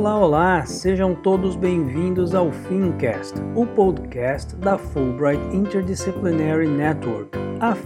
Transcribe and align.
Olá, 0.00 0.16
olá! 0.16 0.64
Sejam 0.64 1.14
todos 1.14 1.54
bem-vindos 1.54 2.34
ao 2.34 2.50
Fincast, 2.50 3.34
o 3.54 3.66
podcast 3.66 4.56
da 4.56 4.78
Fulbright 4.78 5.54
Interdisciplinary 5.54 6.66
Network, 6.66 7.38
a 7.60 7.76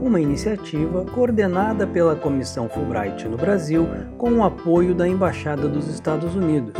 uma 0.00 0.20
iniciativa 0.20 1.04
coordenada 1.06 1.84
pela 1.84 2.14
Comissão 2.14 2.68
Fulbright 2.68 3.26
no 3.26 3.36
Brasil 3.36 3.88
com 4.16 4.34
o 4.34 4.44
apoio 4.44 4.94
da 4.94 5.08
Embaixada 5.08 5.66
dos 5.66 5.88
Estados 5.88 6.36
Unidos. 6.36 6.74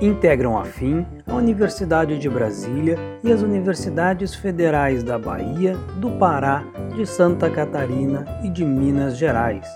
Integram 0.00 0.58
a 0.58 0.64
FIM, 0.64 1.06
a 1.26 1.34
Universidade 1.34 2.18
de 2.18 2.30
Brasília 2.30 2.96
e 3.22 3.30
as 3.30 3.42
universidades 3.42 4.34
federais 4.34 5.02
da 5.02 5.18
Bahia, 5.18 5.76
do 5.96 6.12
Pará, 6.12 6.64
de 6.96 7.04
Santa 7.04 7.50
Catarina 7.50 8.24
e 8.42 8.48
de 8.48 8.64
Minas 8.64 9.18
Gerais. 9.18 9.66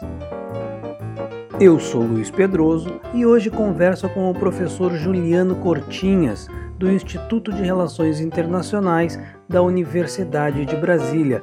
Eu 1.59 1.81
sou 1.81 2.03
Luiz 2.03 2.31
Pedroso 2.31 3.01
e 3.15 3.25
hoje 3.25 3.51
converso 3.51 4.11
com 4.11 4.31
o 4.31 4.35
professor 4.35 4.93
Juliano 4.93 5.57
Cortinhas, 5.57 6.49
do 6.79 6.91
Instituto 6.91 7.51
de 7.51 7.63
Relações 7.63 8.21
Internacionais 8.21 9.19
da 9.49 9.63
Universidade 9.63 10.67
de 10.67 10.77
Brasília. 10.77 11.43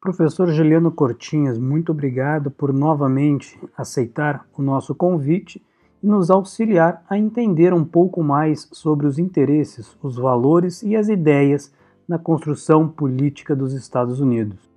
Professor 0.00 0.48
Juliano 0.50 0.90
Cortinhas, 0.90 1.58
muito 1.58 1.92
obrigado 1.92 2.50
por 2.50 2.72
novamente 2.72 3.60
aceitar 3.76 4.46
o 4.56 4.62
nosso 4.62 4.94
convite 4.94 5.62
e 6.02 6.06
nos 6.06 6.30
auxiliar 6.30 7.04
a 7.06 7.18
entender 7.18 7.74
um 7.74 7.84
pouco 7.84 8.22
mais 8.22 8.66
sobre 8.72 9.06
os 9.06 9.18
interesses, 9.18 9.94
os 10.02 10.16
valores 10.16 10.82
e 10.82 10.96
as 10.96 11.10
ideias 11.10 11.70
na 12.08 12.18
construção 12.18 12.88
política 12.88 13.54
dos 13.54 13.74
Estados 13.74 14.20
Unidos. 14.20 14.71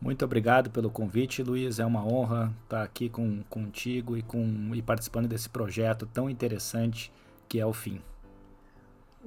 Muito 0.00 0.24
obrigado 0.24 0.70
pelo 0.70 0.90
convite, 0.90 1.42
Luiz. 1.42 1.78
É 1.78 1.86
uma 1.86 2.04
honra 2.06 2.52
estar 2.64 2.82
aqui 2.82 3.08
com, 3.08 3.42
contigo 3.48 4.16
e, 4.16 4.22
com, 4.22 4.70
e 4.74 4.82
participando 4.82 5.26
desse 5.26 5.48
projeto 5.48 6.06
tão 6.06 6.28
interessante 6.28 7.10
que 7.48 7.58
é 7.58 7.66
o 7.66 7.72
FIM. 7.72 8.00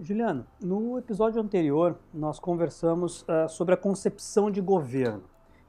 Juliano, 0.02 0.46
no 0.62 0.98
episódio 0.98 1.42
anterior 1.42 1.98
nós 2.14 2.40
conversamos 2.40 3.24
uh, 3.24 3.50
sobre 3.50 3.74
a 3.74 3.78
concepção 3.78 4.50
de 4.50 4.62
governo 4.62 5.24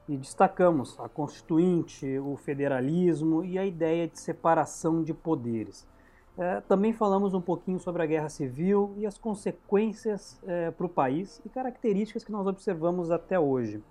e 0.07 0.15
destacamos 0.15 0.97
a 0.99 1.09
constituinte, 1.09 2.17
o 2.19 2.37
federalismo 2.37 3.43
e 3.43 3.57
a 3.57 3.65
ideia 3.65 4.07
de 4.07 4.19
separação 4.19 5.03
de 5.03 5.13
poderes. 5.13 5.85
Uh, 6.37 6.61
também 6.67 6.93
falamos 6.93 7.33
um 7.33 7.41
pouquinho 7.41 7.79
sobre 7.79 8.03
a 8.03 8.05
guerra 8.05 8.29
civil 8.29 8.93
e 8.97 9.05
as 9.05 9.17
consequências 9.17 10.39
uh, 10.43 10.71
para 10.71 10.85
o 10.85 10.89
país 10.89 11.41
e 11.45 11.49
características 11.49 12.23
que 12.23 12.31
nós 12.31 12.47
observamos 12.47 13.11
até 13.11 13.37
hoje. 13.37 13.83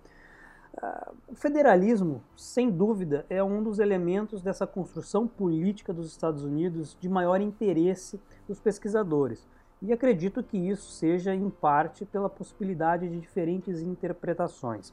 O 1.28 1.34
federalismo, 1.34 2.22
sem 2.36 2.70
dúvida, 2.70 3.26
é 3.28 3.42
um 3.42 3.62
dos 3.62 3.78
elementos 3.78 4.40
dessa 4.40 4.66
construção 4.66 5.26
política 5.26 5.92
dos 5.92 6.06
Estados 6.06 6.44
Unidos 6.44 6.96
de 6.98 7.08
maior 7.08 7.40
interesse 7.40 8.20
dos 8.46 8.60
pesquisadores. 8.60 9.46
E 9.82 9.92
acredito 9.92 10.42
que 10.42 10.58
isso 10.58 10.90
seja, 10.90 11.34
em 11.34 11.50
parte, 11.50 12.04
pela 12.04 12.28
possibilidade 12.28 13.08
de 13.08 13.18
diferentes 13.18 13.80
interpretações. 13.80 14.92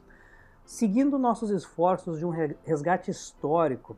Seguindo 0.66 1.20
nossos 1.20 1.50
esforços 1.50 2.20
de 2.20 2.25
um 2.25 2.33
resgate 2.64 3.11
histórico, 3.11 3.95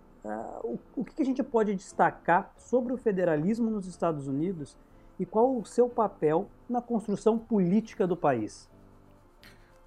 o 0.95 1.03
que 1.03 1.21
a 1.21 1.25
gente 1.25 1.41
pode 1.41 1.73
destacar 1.73 2.51
sobre 2.57 2.93
o 2.93 2.97
federalismo 2.97 3.69
nos 3.71 3.87
Estados 3.87 4.27
Unidos 4.27 4.77
e 5.19 5.25
qual 5.25 5.57
o 5.57 5.65
seu 5.65 5.89
papel 5.89 6.47
na 6.69 6.81
construção 6.81 7.37
política 7.37 8.05
do 8.05 8.17
país? 8.17 8.69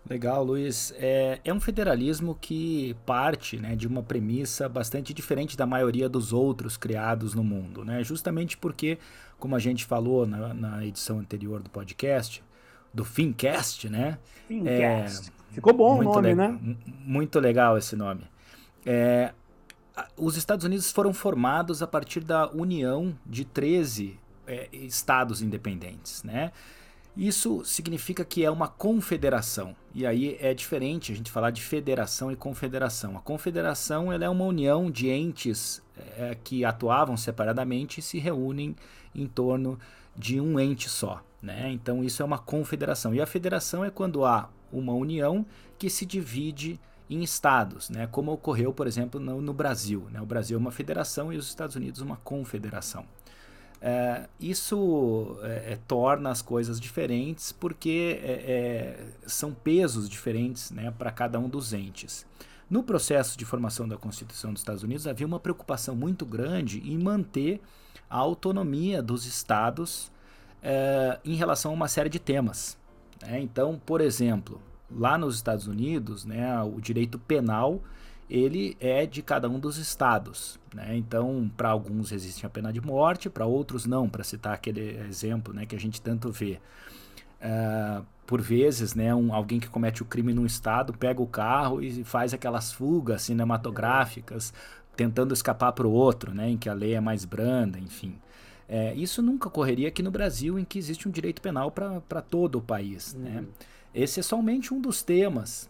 Legal, 0.09 0.45
Luiz. 0.45 0.93
É, 0.97 1.41
é 1.45 1.55
um 1.55 1.61
federalismo 1.61 2.37
que 2.41 2.97
parte 3.07 3.57
né, 3.57 3.77
de 3.77 3.87
uma 3.87 4.03
premissa 4.03 4.69
bastante 4.69 5.15
diferente 5.15 5.57
da 5.57 5.67
maioria 5.67 6.09
dos 6.09 6.33
outros 6.33 6.77
criados 6.77 7.35
no 7.35 7.45
mundo, 7.45 7.85
né? 7.85 8.03
Justamente 8.03 8.57
porque, 8.57 8.99
como 9.39 9.55
a 9.55 9.59
gente 9.59 9.85
falou 9.85 10.27
na, 10.27 10.53
na 10.53 10.85
edição 10.85 11.21
anterior 11.21 11.63
do 11.63 11.71
podcast, 11.71 12.43
do 12.93 13.05
Fincast, 13.05 13.89
né? 13.89 14.19
Fincast. 14.49 15.31
É, 15.31 15.53
Ficou 15.53 15.73
bom 15.73 15.99
o 15.99 16.03
nome, 16.03 16.35
né? 16.35 16.59
Muito 16.87 17.39
legal 17.39 17.79
esse 17.79 17.95
nome. 17.95 18.23
É, 18.85 19.33
os 20.17 20.37
Estados 20.37 20.65
Unidos 20.65 20.91
foram 20.91 21.13
formados 21.13 21.83
a 21.83 21.87
partir 21.87 22.21
da 22.21 22.51
união 22.51 23.17
de 23.25 23.45
13 23.45 24.19
é, 24.47 24.69
estados 24.73 25.43
independentes, 25.43 26.23
né? 26.25 26.51
Isso 27.17 27.63
significa 27.65 28.25
que 28.25 28.43
é 28.43 28.51
uma 28.51 28.69
confederação. 28.69 29.77
E 29.95 30.07
aí 30.07 30.39
é 30.41 30.55
diferente 30.55 31.13
a 31.13 31.15
gente 31.15 31.31
falar 31.31 31.51
de 31.51 31.61
federação 31.61 32.33
e 32.33 32.37
confederação. 32.37 33.19
A 33.19 33.21
confederação 33.21 34.11
ela 34.11 34.25
é 34.25 34.29
uma 34.29 34.45
união 34.45 34.91
de 34.91 35.11
entes 35.11 35.83
é, 36.17 36.35
que 36.43 36.65
atuavam 36.65 37.17
separadamente 37.17 38.01
e 38.01 38.03
se 38.03 38.19
reúnem 38.19 38.75
em 39.15 39.27
torno 39.27 39.79
de 40.17 40.41
um 40.41 40.59
ente 40.59 40.89
só. 40.89 41.23
Né? 41.43 41.71
Então 41.71 42.03
isso 42.03 42.23
é 42.23 42.25
uma 42.25 42.39
confederação. 42.39 43.15
E 43.15 43.21
a 43.21 43.27
federação 43.27 43.85
é 43.85 43.91
quando 43.91 44.25
há 44.25 44.49
uma 44.73 44.95
união 44.95 45.45
que 45.79 45.91
se 45.91 46.07
divide 46.07 46.81
em 47.11 47.23
estados, 47.23 47.91
né? 47.91 48.07
como 48.07 48.33
ocorreu, 48.33 48.73
por 48.73 48.87
exemplo, 48.87 49.21
no, 49.21 49.43
no 49.43 49.53
Brasil. 49.53 50.07
Né? 50.11 50.19
O 50.19 50.25
Brasil 50.25 50.57
é 50.57 50.61
uma 50.61 50.71
federação 50.71 51.31
e 51.31 51.37
os 51.37 51.47
Estados 51.47 51.77
Unidos 51.77 52.01
uma 52.01 52.17
confederação. 52.17 53.05
É, 53.85 54.29
isso 54.39 55.37
é, 55.43 55.73
é, 55.73 55.79
torna 55.89 56.31
as 56.31 56.41
coisas 56.41 56.79
diferentes 56.79 57.51
porque 57.51 58.21
é, 58.23 59.07
são 59.27 59.53
pesos 59.53 60.09
diferentes 60.09 60.71
né, 60.71 60.93
para 60.97 61.11
cada 61.11 61.37
um 61.41 61.49
dos 61.49 61.73
entes. 61.73 62.25
No 62.71 62.85
processo 62.85 63.37
de 63.37 63.45
formação 63.45 63.89
da 63.89 63.97
Constituição 63.97 64.53
dos 64.53 64.63
Estados 64.63 64.85
Unidos 64.85 65.09
havia 65.09 65.27
uma 65.27 65.41
preocupação 65.41 65.97
muito 65.97 66.25
grande 66.25 66.79
em 66.89 66.97
manter 66.97 67.61
a 68.09 68.19
autonomia 68.19 69.03
dos 69.03 69.27
estados 69.27 70.13
em 71.25 71.35
relação 71.35 71.73
a 71.73 71.75
uma 71.75 71.89
série 71.89 72.09
de 72.09 72.21
temas. 72.21 72.79
Né? 73.21 73.41
Então, 73.41 73.81
por 73.85 74.01
exemplo, 74.01 74.63
lá 74.89 75.19
nos 75.19 75.35
Estados 75.35 75.67
Unidos, 75.67 76.25
né, 76.25 76.63
o 76.63 76.81
direito 76.81 77.19
penal 77.19 77.83
ele 78.29 78.77
é 78.81 79.05
de 79.07 79.23
cada 79.23 79.49
um 79.49 79.59
dos 79.59 79.77
estados. 79.77 80.59
Né? 80.75 80.97
Então, 80.97 81.51
para 81.57 81.71
alguns 81.71 82.13
existe 82.13 82.47
a 82.47 82.51
pena 82.51 82.73
de 82.73 82.81
morte, 82.81 83.29
para 83.29 83.47
outros 83.47 83.87
não, 83.87 84.09
para 84.09 84.25
citar 84.25 84.55
aquele 84.55 84.99
exemplo 85.09 85.53
né, 85.53 85.67
que 85.67 85.77
a 85.77 85.81
gente 85.81 86.01
tanto 86.01 86.31
vê. 86.31 86.61
Uh, 87.41 88.05
por 88.27 88.41
vezes, 88.41 88.95
né, 88.95 89.15
um, 89.15 89.35
alguém 89.35 89.59
que 89.59 89.69
comete 89.69 90.03
o 90.03 90.07
crime 90.07 90.33
num 90.33 90.47
estado 90.47 90.93
pega 90.93 91.21
o 91.21 91.27
carro 91.27 91.83
e 91.83 92.05
faz 92.05 92.33
aquelas 92.33 92.73
fugas 92.73 93.23
cinematográficas, 93.23 94.55
tentando 94.97 95.35
escapar 95.35 95.73
para 95.73 95.87
o 95.87 95.91
outro, 95.91 96.33
né, 96.33 96.51
em 96.51 96.57
que 96.57 96.69
a 96.69 96.75
lei 96.75 96.95
é 96.95 97.01
mais 97.01 97.25
branda, 97.25 97.79
enfim. 97.79 98.19
É, 98.69 98.95
isso 98.95 99.21
nunca 99.21 99.49
ocorreria 99.49 99.89
aqui 99.89 100.03
no 100.03 100.11
Brasil, 100.11 100.59
em 100.59 100.65
que 100.65 100.79
existe 100.79 101.07
um 101.07 101.11
direito 101.11 101.43
penal 101.43 101.71
para 101.71 102.23
todo 102.23 102.57
o 102.57 102.63
país. 102.63 103.13
Né? 103.13 103.31
Uhum. 103.31 103.37
Né? 103.43 103.47
Esse 103.95 104.21
é 104.21 104.23
somente 104.23 104.73
um 104.73 104.81
dos 104.81 105.03
temas. 105.03 105.69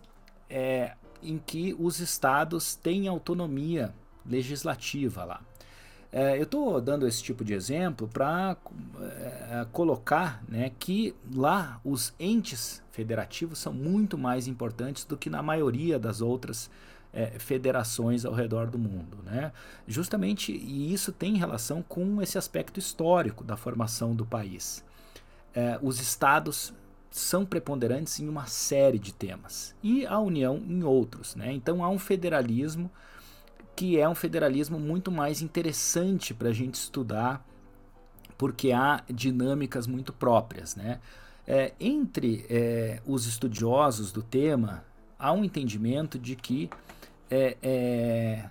É, 0.48 0.94
em 1.22 1.38
que 1.38 1.74
os 1.78 2.00
estados 2.00 2.74
têm 2.74 3.08
autonomia 3.08 3.94
legislativa 4.24 5.24
lá. 5.24 5.40
É, 6.12 6.36
eu 6.36 6.42
estou 6.42 6.78
dando 6.78 7.06
esse 7.08 7.22
tipo 7.22 7.42
de 7.42 7.54
exemplo 7.54 8.06
para 8.06 8.54
é, 9.00 9.66
colocar 9.72 10.42
né, 10.46 10.70
que 10.78 11.14
lá 11.34 11.80
os 11.82 12.12
entes 12.20 12.82
federativos 12.90 13.58
são 13.58 13.72
muito 13.72 14.18
mais 14.18 14.46
importantes 14.46 15.06
do 15.06 15.16
que 15.16 15.30
na 15.30 15.42
maioria 15.42 15.98
das 15.98 16.20
outras 16.20 16.70
é, 17.14 17.38
federações 17.38 18.26
ao 18.26 18.34
redor 18.34 18.66
do 18.66 18.78
mundo. 18.78 19.18
Né? 19.24 19.52
Justamente, 19.88 20.52
e 20.52 20.92
isso 20.92 21.12
tem 21.12 21.38
relação 21.38 21.82
com 21.82 22.20
esse 22.20 22.36
aspecto 22.36 22.78
histórico 22.78 23.42
da 23.42 23.56
formação 23.56 24.14
do 24.14 24.26
país. 24.26 24.84
É, 25.54 25.78
os 25.82 25.98
estados 25.98 26.74
são 27.12 27.44
preponderantes 27.44 28.18
em 28.18 28.28
uma 28.28 28.46
série 28.46 28.98
de 28.98 29.12
temas 29.12 29.74
e 29.82 30.06
a 30.06 30.18
União 30.18 30.56
em 30.56 30.82
outros. 30.82 31.36
Né? 31.36 31.52
Então 31.52 31.84
há 31.84 31.88
um 31.88 31.98
federalismo 31.98 32.90
que 33.76 33.98
é 33.98 34.08
um 34.08 34.14
federalismo 34.14 34.78
muito 34.80 35.10
mais 35.10 35.42
interessante 35.42 36.34
para 36.34 36.48
a 36.48 36.52
gente 36.52 36.74
estudar, 36.74 37.46
porque 38.36 38.72
há 38.72 39.02
dinâmicas 39.08 39.86
muito 39.86 40.12
próprias. 40.12 40.74
Né? 40.74 41.00
É, 41.46 41.72
entre 41.78 42.46
é, 42.48 43.00
os 43.06 43.26
estudiosos 43.26 44.10
do 44.10 44.22
tema, 44.22 44.84
há 45.18 45.32
um 45.32 45.44
entendimento 45.44 46.18
de 46.18 46.34
que 46.34 46.70
é, 47.30 47.56
é 47.62 48.44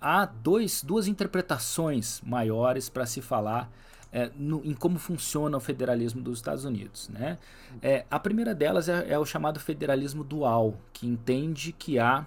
há 0.00 0.24
dois, 0.24 0.82
duas 0.82 1.06
interpretações 1.06 2.22
maiores 2.22 2.88
para 2.88 3.04
se 3.04 3.20
falar 3.20 3.70
é, 4.18 4.30
no, 4.36 4.60
em 4.64 4.74
como 4.74 4.98
funciona 4.98 5.56
o 5.56 5.60
federalismo 5.60 6.20
dos 6.20 6.38
Estados 6.38 6.64
Unidos. 6.64 7.08
Né? 7.08 7.38
É, 7.80 8.04
a 8.10 8.18
primeira 8.18 8.54
delas 8.54 8.88
é, 8.88 9.12
é, 9.12 9.18
o 9.18 9.24
chamado 9.24 9.60
federalismo 9.60 10.24
dual, 10.24 10.76
que 10.92 11.06
entende 11.06 11.72
que 11.72 11.98
há 11.98 12.26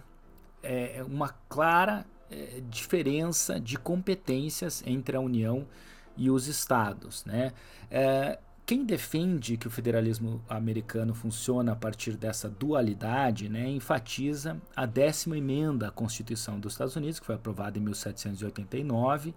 é, 0.63 1.03
uma 1.05 1.29
clara 1.49 2.05
é, 2.29 2.61
diferença 2.69 3.59
de 3.59 3.77
competências 3.77 4.81
entre 4.85 5.17
a 5.17 5.19
União 5.19 5.67
e 6.15 6.29
os 6.29 6.47
Estados. 6.47 7.25
Né? 7.25 7.51
É, 7.89 8.39
quem 8.65 8.85
defende 8.85 9.57
que 9.57 9.67
o 9.67 9.71
federalismo 9.71 10.41
americano 10.47 11.13
funciona 11.13 11.73
a 11.73 11.75
partir 11.75 12.15
dessa 12.15 12.47
dualidade, 12.47 13.49
né, 13.49 13.67
enfatiza 13.69 14.61
a 14.73 14.85
décima 14.85 15.37
emenda 15.37 15.89
à 15.89 15.91
Constituição 15.91 16.57
dos 16.57 16.73
Estados 16.73 16.95
Unidos, 16.95 17.19
que 17.19 17.25
foi 17.25 17.35
aprovada 17.35 17.77
em 17.77 17.81
1789, 17.81 19.35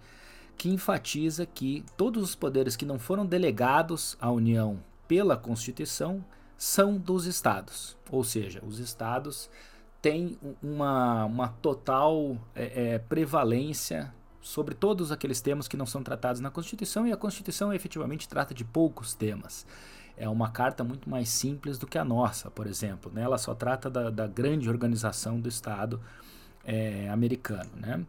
que 0.57 0.69
enfatiza 0.69 1.47
que 1.47 1.85
todos 1.97 2.23
os 2.23 2.35
poderes 2.35 2.77
que 2.77 2.87
não 2.87 2.99
foram 2.99 3.27
delegados 3.27 4.17
à 4.21 4.31
União 4.31 4.79
pela 5.07 5.37
Constituição 5.37 6.25
são 6.57 6.97
dos 6.97 7.27
estados, 7.27 7.97
ou 8.11 8.25
seja, 8.25 8.63
os 8.65 8.79
estados 8.79 9.51
têm 10.01 10.39
uma, 10.63 11.25
uma 11.25 11.49
total 11.49 12.37
é, 12.55 12.95
é, 12.95 12.99
prevalência 12.99 14.13
sobre 14.41 14.75
todos 14.75 15.11
aqueles 15.11 15.41
temas 15.41 15.67
que 15.67 15.77
não 15.77 15.87
são 15.87 16.03
tratados 16.03 16.41
na 16.41 16.51
Constituição, 16.51 17.07
e 17.07 17.13
a 17.13 17.17
Constituição 17.17 17.73
efetivamente 17.73 18.29
trata 18.29 18.53
de 18.53 18.65
poucos 18.65 19.15
temas. 19.15 19.67
É 20.17 20.29
uma 20.29 20.51
carta 20.51 20.85
muito 20.85 21.09
mais 21.09 21.29
simples 21.29 21.79
do 21.79 21.87
que 21.87 21.99
a 21.99 22.05
nossa, 22.05 22.51
por 22.51 22.67
exemplo. 22.67 23.11
Né? 23.13 23.23
Ela 23.23 23.39
só 23.39 23.55
trata 23.55 23.91
da, 23.91 24.11
da 24.11 24.27
grande 24.27 24.69
organização 24.69 25.41
do 25.41 25.49
Estado 25.49 26.01
é, 26.65 27.09
americano. 27.09 27.71
Né? 27.75 28.05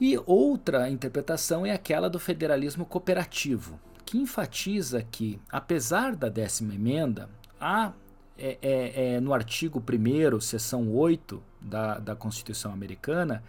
E 0.00 0.18
outra 0.26 0.90
interpretação 0.90 1.64
é 1.64 1.72
aquela 1.72 2.10
do 2.10 2.18
federalismo 2.18 2.84
cooperativo, 2.84 3.80
que 4.04 4.18
enfatiza 4.18 5.02
que, 5.02 5.40
apesar 5.50 6.14
da 6.14 6.28
décima 6.28 6.74
emenda, 6.74 7.28
há 7.60 7.92
é, 8.38 8.58
é, 8.60 9.14
é 9.14 9.20
no 9.20 9.32
artigo 9.32 9.82
1, 9.82 10.40
seção 10.40 10.92
8 10.94 11.42
da, 11.60 11.98
da 11.98 12.14
Constituição 12.14 12.72
Americana, 12.72 13.42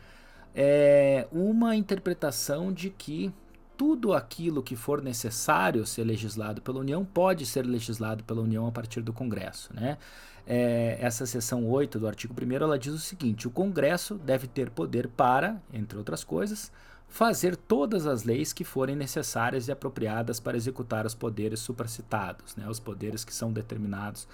é 0.55 1.27
uma 1.31 1.75
interpretação 1.75 2.71
de 2.71 2.89
que 2.89 3.31
tudo 3.77 4.13
aquilo 4.13 4.63
que 4.63 4.75
for 4.75 5.01
necessário 5.01 5.85
ser 5.85 6.03
legislado 6.03 6.61
pela 6.61 6.79
União 6.79 7.05
pode 7.05 7.45
ser 7.45 7.65
legislado 7.65 8.23
pela 8.23 8.41
União 8.41 8.67
a 8.67 8.71
partir 8.71 9.01
do 9.01 9.13
Congresso. 9.13 9.69
Né? 9.73 9.97
É, 10.45 10.97
essa 10.99 11.25
seção 11.25 11.65
8 11.65 11.99
do 11.99 12.07
artigo 12.07 12.33
1 12.33 12.53
ela 12.53 12.79
diz 12.79 12.93
o 12.93 12.99
seguinte: 12.99 13.47
o 13.47 13.51
Congresso 13.51 14.15
deve 14.15 14.47
ter 14.47 14.71
poder 14.71 15.07
para, 15.07 15.61
entre 15.71 15.97
outras 15.97 16.23
coisas, 16.23 16.71
fazer 17.07 17.55
todas 17.55 18.07
as 18.07 18.23
leis 18.23 18.51
que 18.51 18.63
forem 18.63 18.95
necessárias 18.95 19.67
e 19.67 19.71
apropriadas 19.71 20.39
para 20.39 20.57
executar 20.57 21.05
os 21.05 21.13
poderes 21.13 21.59
supracitados, 21.59 22.55
né? 22.55 22.67
os 22.67 22.79
poderes 22.79 23.23
que 23.23 23.33
são 23.33 23.53
determinados 23.53 24.27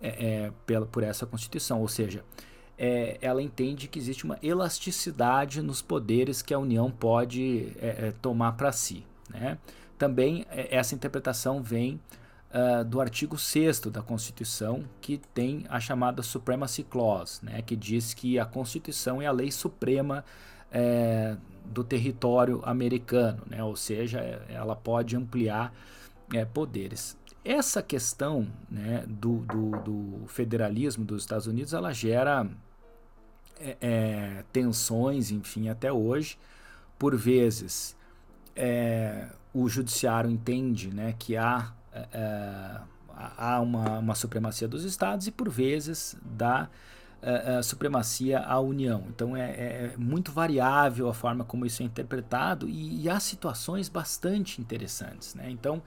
é, 0.00 0.08
é, 0.08 0.52
pela, 0.66 0.86
por 0.86 1.02
essa 1.02 1.24
Constituição. 1.24 1.80
Ou 1.80 1.88
seja, 1.88 2.24
é, 2.78 3.18
ela 3.20 3.42
entende 3.42 3.88
que 3.88 3.98
existe 3.98 4.24
uma 4.24 4.38
elasticidade 4.42 5.62
nos 5.62 5.82
poderes 5.82 6.42
que 6.42 6.54
a 6.54 6.58
União 6.58 6.90
pode 6.90 7.72
é, 7.78 8.08
é 8.08 8.12
tomar 8.20 8.52
para 8.52 8.72
si. 8.72 9.04
Né? 9.28 9.58
Também 9.98 10.44
é, 10.50 10.76
essa 10.76 10.94
interpretação 10.94 11.62
vem 11.62 12.00
uh, 12.50 12.84
do 12.84 13.00
artigo 13.00 13.38
6 13.38 13.80
da 13.80 14.02
Constituição, 14.02 14.84
que 15.00 15.18
tem 15.32 15.64
a 15.68 15.80
chamada 15.80 16.22
Supremacy 16.22 16.82
Clause, 16.82 17.44
né? 17.44 17.62
que 17.62 17.76
diz 17.76 18.14
que 18.14 18.38
a 18.38 18.44
Constituição 18.44 19.20
é 19.20 19.26
a 19.26 19.32
lei 19.32 19.50
suprema 19.50 20.24
é, 20.70 21.36
do 21.64 21.84
território 21.84 22.60
americano, 22.64 23.42
né? 23.46 23.62
ou 23.62 23.76
seja, 23.76 24.20
ela 24.48 24.74
pode 24.74 25.16
ampliar 25.16 25.72
é, 26.32 26.44
poderes. 26.44 27.16
Essa 27.44 27.82
questão 27.82 28.46
né, 28.70 29.04
do, 29.08 29.38
do, 29.38 29.70
do, 29.80 30.26
federalismo 30.28 31.04
dos 31.04 31.22
Estados 31.22 31.48
Unidos 31.48 31.72
ela 31.72 31.92
gera 31.92 32.48
é, 33.58 33.76
é, 33.80 34.44
tensões, 34.52 35.32
enfim, 35.32 35.68
até 35.68 35.92
hoje. 35.92 36.38
Por 36.96 37.16
vezes, 37.16 37.96
é, 38.54 39.26
o 39.52 39.68
judiciário 39.68 40.30
entende 40.30 40.94
né, 40.94 41.16
que 41.18 41.36
há, 41.36 41.72
é, 41.92 42.06
é, 42.12 42.80
há 43.36 43.60
uma, 43.60 43.98
uma, 43.98 44.14
supremacia 44.14 44.68
dos 44.68 44.84
estados 44.84 45.26
e, 45.26 45.32
por 45.32 45.48
vezes, 45.48 46.16
dá 46.24 46.68
supremacia 47.62 48.40
à 48.40 48.58
União. 48.58 49.04
Então, 49.08 49.36
é, 49.36 49.94
muito 49.96 50.32
variável 50.32 51.08
a 51.08 51.14
forma 51.14 51.44
como 51.44 51.64
isso 51.64 51.80
é 51.80 51.86
interpretado 51.86 52.68
e, 52.68 53.02
e 53.02 53.08
há 53.08 53.20
situações 53.20 53.88
bastante 53.88 54.60
interessantes. 54.60 55.32
Né? 55.36 55.48
Então, 55.48 55.80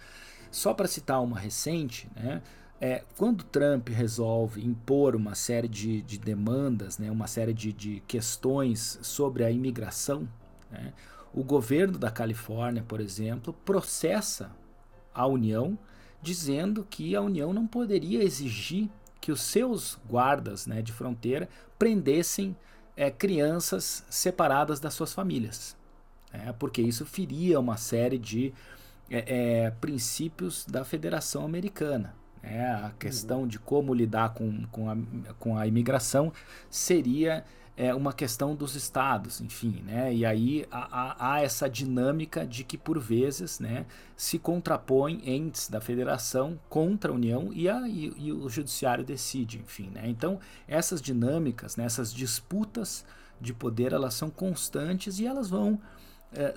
só 0.56 0.74
para 0.74 0.88
citar 0.88 1.22
uma 1.22 1.38
recente, 1.38 2.10
né, 2.16 2.42
é, 2.80 3.04
quando 3.18 3.44
Trump 3.44 3.90
resolve 3.90 4.66
impor 4.66 5.14
uma 5.14 5.36
série 5.36 5.68
de, 5.68 6.02
de 6.02 6.18
demandas, 6.18 6.98
né, 6.98 7.12
uma 7.12 7.28
série 7.28 7.54
de, 7.54 7.74
de 7.74 8.02
questões 8.08 8.98
sobre 9.02 9.44
a 9.44 9.52
imigração, 9.52 10.26
né, 10.72 10.94
o 11.34 11.44
governo 11.44 11.98
da 11.98 12.10
Califórnia, 12.10 12.82
por 12.88 13.02
exemplo, 13.02 13.52
processa 13.66 14.50
a 15.14 15.28
União 15.28 15.78
dizendo 16.22 16.88
que 16.90 17.18
a 17.18 17.22
União 17.22 17.52
não 17.52 17.68
poderia 17.68 18.24
exigir 18.24 18.90
que 19.20 19.34
os 19.34 19.42
seus 19.42 20.00
guardas 20.10 20.66
né, 20.66 20.82
de 20.82 20.94
fronteira 20.94 21.50
prendessem 21.78 22.56
é, 22.96 23.12
crianças 23.12 24.06
separadas 24.10 24.80
das 24.80 24.94
suas 24.94 25.14
famílias, 25.14 25.76
né, 26.32 26.56
porque 26.58 26.82
isso 26.82 27.06
feria 27.06 27.60
uma 27.60 27.76
série 27.76 28.18
de 28.18 28.54
é, 29.10 29.66
é, 29.66 29.72
princípios 29.72 30.66
da 30.66 30.84
Federação 30.84 31.46
Americana. 31.46 32.16
Né? 32.42 32.72
A 32.72 32.92
questão 32.98 33.42
uhum. 33.42 33.48
de 33.48 33.60
como 33.60 33.94
lidar 33.94 34.34
com, 34.34 34.66
com, 34.72 34.90
a, 34.90 34.98
com 35.40 35.58
a 35.58 35.66
imigração 35.68 36.32
seria 36.70 37.44
é, 37.78 37.94
uma 37.94 38.14
questão 38.14 38.56
dos 38.56 38.74
estados, 38.76 39.42
enfim, 39.42 39.84
né? 39.86 40.14
E 40.14 40.26
aí 40.26 40.66
há, 40.72 41.34
há, 41.34 41.42
essa 41.42 41.70
dinâmica 41.70 42.46
de 42.48 42.64
que 42.64 42.78
por 42.78 42.98
vezes, 43.00 43.60
né, 43.60 43.86
se 44.16 44.40
contrapõem 44.40 45.22
entes 45.26 45.68
da 45.68 45.82
federação 45.82 46.58
contra 46.70 47.12
a 47.12 47.14
União 47.14 47.52
e, 47.52 47.68
a, 47.68 47.86
e, 47.88 48.14
e 48.16 48.32
o 48.32 48.48
judiciário 48.48 49.04
decide, 49.04 49.58
enfim, 49.58 49.90
né? 49.94 50.04
Então 50.06 50.40
essas 50.68 51.02
dinâmicas, 51.02 51.76
né, 51.76 51.84
essas 51.84 52.14
disputas 52.14 53.06
de 53.42 53.54
poder, 53.54 53.92
elas 53.92 54.14
são 54.14 54.30
constantes 54.30 55.20
e 55.20 55.28
elas 55.28 55.50
vão 55.50 55.80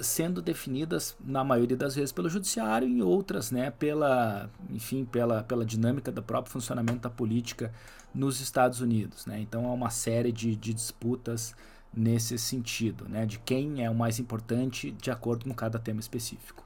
sendo 0.01 0.43
definidas 0.43 1.17
na 1.21 1.45
maioria 1.45 1.77
das 1.77 1.95
vezes 1.95 2.13
pelo 2.13 2.29
judiciário 2.29 2.89
e 2.89 3.03
outras, 3.03 3.51
né, 3.51 3.71
pela, 3.71 4.51
enfim, 4.71 5.05
pela, 5.05 5.43
pela 5.43 5.65
dinâmica 5.65 6.11
do 6.11 6.23
próprio 6.23 6.53
funcionamento 6.53 7.01
da 7.01 7.11
política 7.11 7.73
nos 8.15 8.41
Estados 8.41 8.81
Unidos, 8.81 9.27
né? 9.27 9.39
Então 9.41 9.67
há 9.67 9.73
uma 9.73 9.91
série 9.91 10.33
de, 10.33 10.57
de 10.57 10.75
disputas 10.75 11.55
nesse 11.95 12.39
sentido, 12.39 13.09
né, 13.09 13.25
de 13.25 13.39
quem 13.39 13.85
é 13.85 13.91
o 13.91 13.95
mais 13.95 14.19
importante 14.19 14.91
de 14.91 15.11
acordo 15.11 15.45
com 15.45 15.55
cada 15.55 15.79
tema 15.79 16.01
específico. 16.01 16.65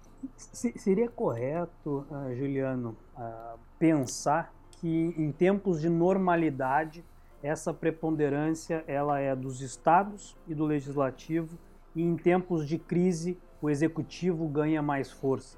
Seria 0.52 1.08
correto, 1.08 2.06
uh, 2.10 2.34
Juliano, 2.36 2.96
uh, 3.16 3.58
pensar 3.78 4.52
que 4.70 5.14
em 5.16 5.30
tempos 5.32 5.80
de 5.80 5.88
normalidade 5.88 7.04
essa 7.42 7.74
preponderância 7.74 8.84
ela 8.86 9.18
é 9.18 9.34
dos 9.34 9.60
estados 9.60 10.36
e 10.46 10.54
do 10.54 10.64
legislativo 10.64 11.58
e 11.94 12.02
em 12.02 12.16
tempos 12.16 12.66
de 12.66 12.78
crise 12.78 13.38
o 13.60 13.70
executivo 13.70 14.48
ganha 14.48 14.82
mais 14.82 15.10
força? 15.10 15.56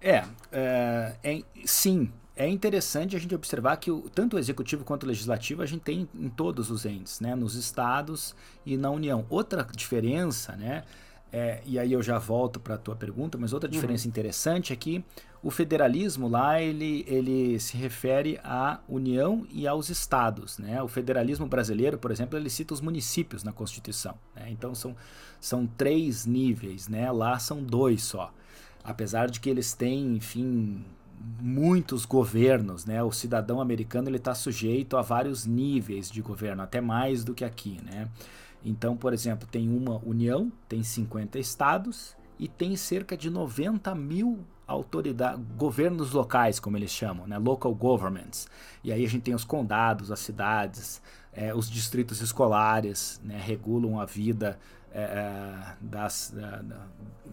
É, 0.00 0.24
é, 0.52 1.16
é, 1.22 1.42
sim. 1.64 2.12
É 2.36 2.48
interessante 2.48 3.14
a 3.14 3.18
gente 3.18 3.34
observar 3.34 3.76
que 3.76 3.90
o, 3.90 4.10
tanto 4.10 4.34
o 4.34 4.38
executivo 4.38 4.84
quanto 4.84 5.04
o 5.04 5.06
legislativo 5.06 5.62
a 5.62 5.66
gente 5.66 5.82
tem 5.82 6.08
em 6.12 6.28
todos 6.28 6.68
os 6.68 6.84
entes, 6.84 7.20
né, 7.20 7.34
nos 7.34 7.54
estados 7.54 8.34
e 8.66 8.76
na 8.76 8.90
União. 8.90 9.24
Outra 9.30 9.64
diferença, 9.72 10.56
né, 10.56 10.82
é, 11.32 11.60
e 11.64 11.78
aí 11.78 11.92
eu 11.92 12.02
já 12.02 12.18
volto 12.18 12.60
para 12.60 12.74
a 12.74 12.78
tua 12.78 12.94
pergunta, 12.94 13.38
mas 13.38 13.52
outra 13.52 13.68
diferença 13.68 14.04
uhum. 14.04 14.10
interessante 14.10 14.72
é 14.72 14.76
que 14.76 15.04
o 15.44 15.50
federalismo 15.50 16.26
lá 16.26 16.58
ele, 16.58 17.04
ele 17.06 17.60
se 17.60 17.76
refere 17.76 18.40
à 18.42 18.80
União 18.88 19.46
e 19.50 19.68
aos 19.68 19.90
estados. 19.90 20.56
Né? 20.56 20.82
O 20.82 20.88
federalismo 20.88 21.46
brasileiro, 21.46 21.98
por 21.98 22.10
exemplo, 22.10 22.38
ele 22.38 22.48
cita 22.48 22.72
os 22.72 22.80
municípios 22.80 23.44
na 23.44 23.52
Constituição. 23.52 24.14
Né? 24.34 24.46
Então 24.48 24.74
são, 24.74 24.96
são 25.38 25.66
três 25.66 26.24
níveis, 26.24 26.88
né? 26.88 27.12
lá 27.12 27.38
são 27.38 27.62
dois 27.62 28.02
só. 28.02 28.32
Apesar 28.82 29.28
de 29.28 29.38
que 29.38 29.50
eles 29.50 29.74
têm, 29.74 30.16
enfim, 30.16 30.82
muitos 31.40 32.06
governos, 32.06 32.84
né? 32.84 33.02
O 33.02 33.10
cidadão 33.10 33.58
americano 33.58 34.10
ele 34.10 34.18
está 34.18 34.34
sujeito 34.34 34.96
a 34.98 35.02
vários 35.02 35.46
níveis 35.46 36.10
de 36.10 36.20
governo, 36.20 36.62
até 36.62 36.82
mais 36.82 37.24
do 37.24 37.32
que 37.32 37.46
aqui, 37.46 37.80
né? 37.82 38.10
Então, 38.62 38.94
por 38.94 39.14
exemplo, 39.14 39.48
tem 39.50 39.70
uma 39.70 39.98
união, 40.04 40.52
tem 40.68 40.82
50 40.82 41.38
estados 41.38 42.14
e 42.38 42.46
tem 42.46 42.76
cerca 42.76 43.16
de 43.16 43.30
90 43.30 43.94
mil 43.94 44.44
autoridades, 44.66 45.44
governos 45.56 46.12
locais, 46.12 46.58
como 46.58 46.76
eles 46.76 46.90
chamam, 46.90 47.26
né? 47.26 47.38
local 47.38 47.74
governments. 47.74 48.48
E 48.82 48.92
aí 48.92 49.04
a 49.04 49.08
gente 49.08 49.22
tem 49.22 49.34
os 49.34 49.44
condados, 49.44 50.10
as 50.10 50.20
cidades, 50.20 51.02
é, 51.32 51.54
os 51.54 51.70
distritos 51.70 52.20
escolares, 52.20 53.20
né? 53.22 53.40
regulam 53.40 54.00
a 54.00 54.04
vida 54.04 54.58
é, 54.92 55.02
é 55.02 55.76
das, 55.80 56.34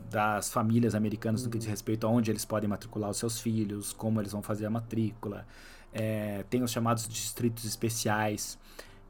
das 0.09 0.51
famílias 0.51 0.95
americanas 0.95 1.43
no 1.45 1.49
que 1.49 1.57
diz 1.57 1.67
respeito 1.67 2.05
a 2.05 2.09
onde 2.09 2.31
eles 2.31 2.43
podem 2.43 2.69
matricular 2.69 3.09
os 3.09 3.17
seus 3.17 3.39
filhos, 3.39 3.93
como 3.93 4.19
eles 4.19 4.31
vão 4.31 4.41
fazer 4.41 4.65
a 4.65 4.69
matrícula. 4.69 5.45
É, 5.93 6.43
tem 6.49 6.63
os 6.63 6.71
chamados 6.71 7.07
distritos 7.07 7.65
especiais. 7.65 8.57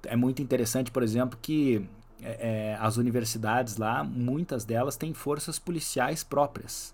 É 0.03 0.15
muito 0.15 0.41
interessante, 0.41 0.91
por 0.91 1.03
exemplo, 1.03 1.37
que 1.41 1.87
é, 2.21 2.73
é, 2.73 2.77
as 2.79 2.97
universidades 2.97 3.77
lá, 3.77 4.03
muitas 4.03 4.63
delas 4.63 4.95
têm 4.95 5.13
forças 5.13 5.57
policiais 5.57 6.23
próprias. 6.23 6.93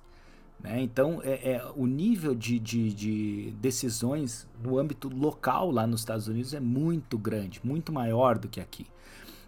Né? 0.59 0.81
Então, 0.81 1.21
é, 1.23 1.53
é, 1.53 1.71
o 1.75 1.85
nível 1.85 2.33
de, 2.33 2.59
de, 2.59 2.93
de, 2.93 3.51
decisões 3.59 4.47
no 4.61 4.77
âmbito 4.77 5.07
local 5.07 5.69
lá 5.71 5.85
nos 5.85 6.01
Estados 6.01 6.27
Unidos 6.27 6.53
é 6.53 6.59
muito 6.59 7.17
grande, 7.17 7.61
muito 7.63 7.91
maior 7.91 8.37
do 8.37 8.47
que 8.47 8.59
aqui. 8.59 8.87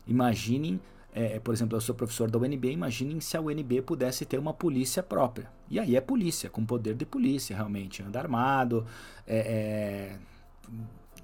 Imaginem, 0.07 0.79
é, 1.13 1.39
por 1.39 1.53
exemplo, 1.53 1.75
eu 1.75 1.81
sou 1.81 1.95
professor 1.95 2.29
da 2.29 2.37
UNB, 2.37 2.71
imaginem 2.71 3.19
se 3.19 3.35
a 3.35 3.41
UNB 3.41 3.81
pudesse 3.81 4.25
ter 4.25 4.37
uma 4.37 4.53
polícia 4.53 5.01
própria. 5.01 5.51
E 5.69 5.79
aí 5.79 5.95
é 5.95 6.01
polícia, 6.01 6.49
com 6.49 6.65
poder 6.65 6.95
de 6.95 7.05
polícia, 7.05 7.55
realmente. 7.55 8.03
Anda 8.03 8.19
armado, 8.19 8.85
é, 9.27 10.17
é 10.17 10.29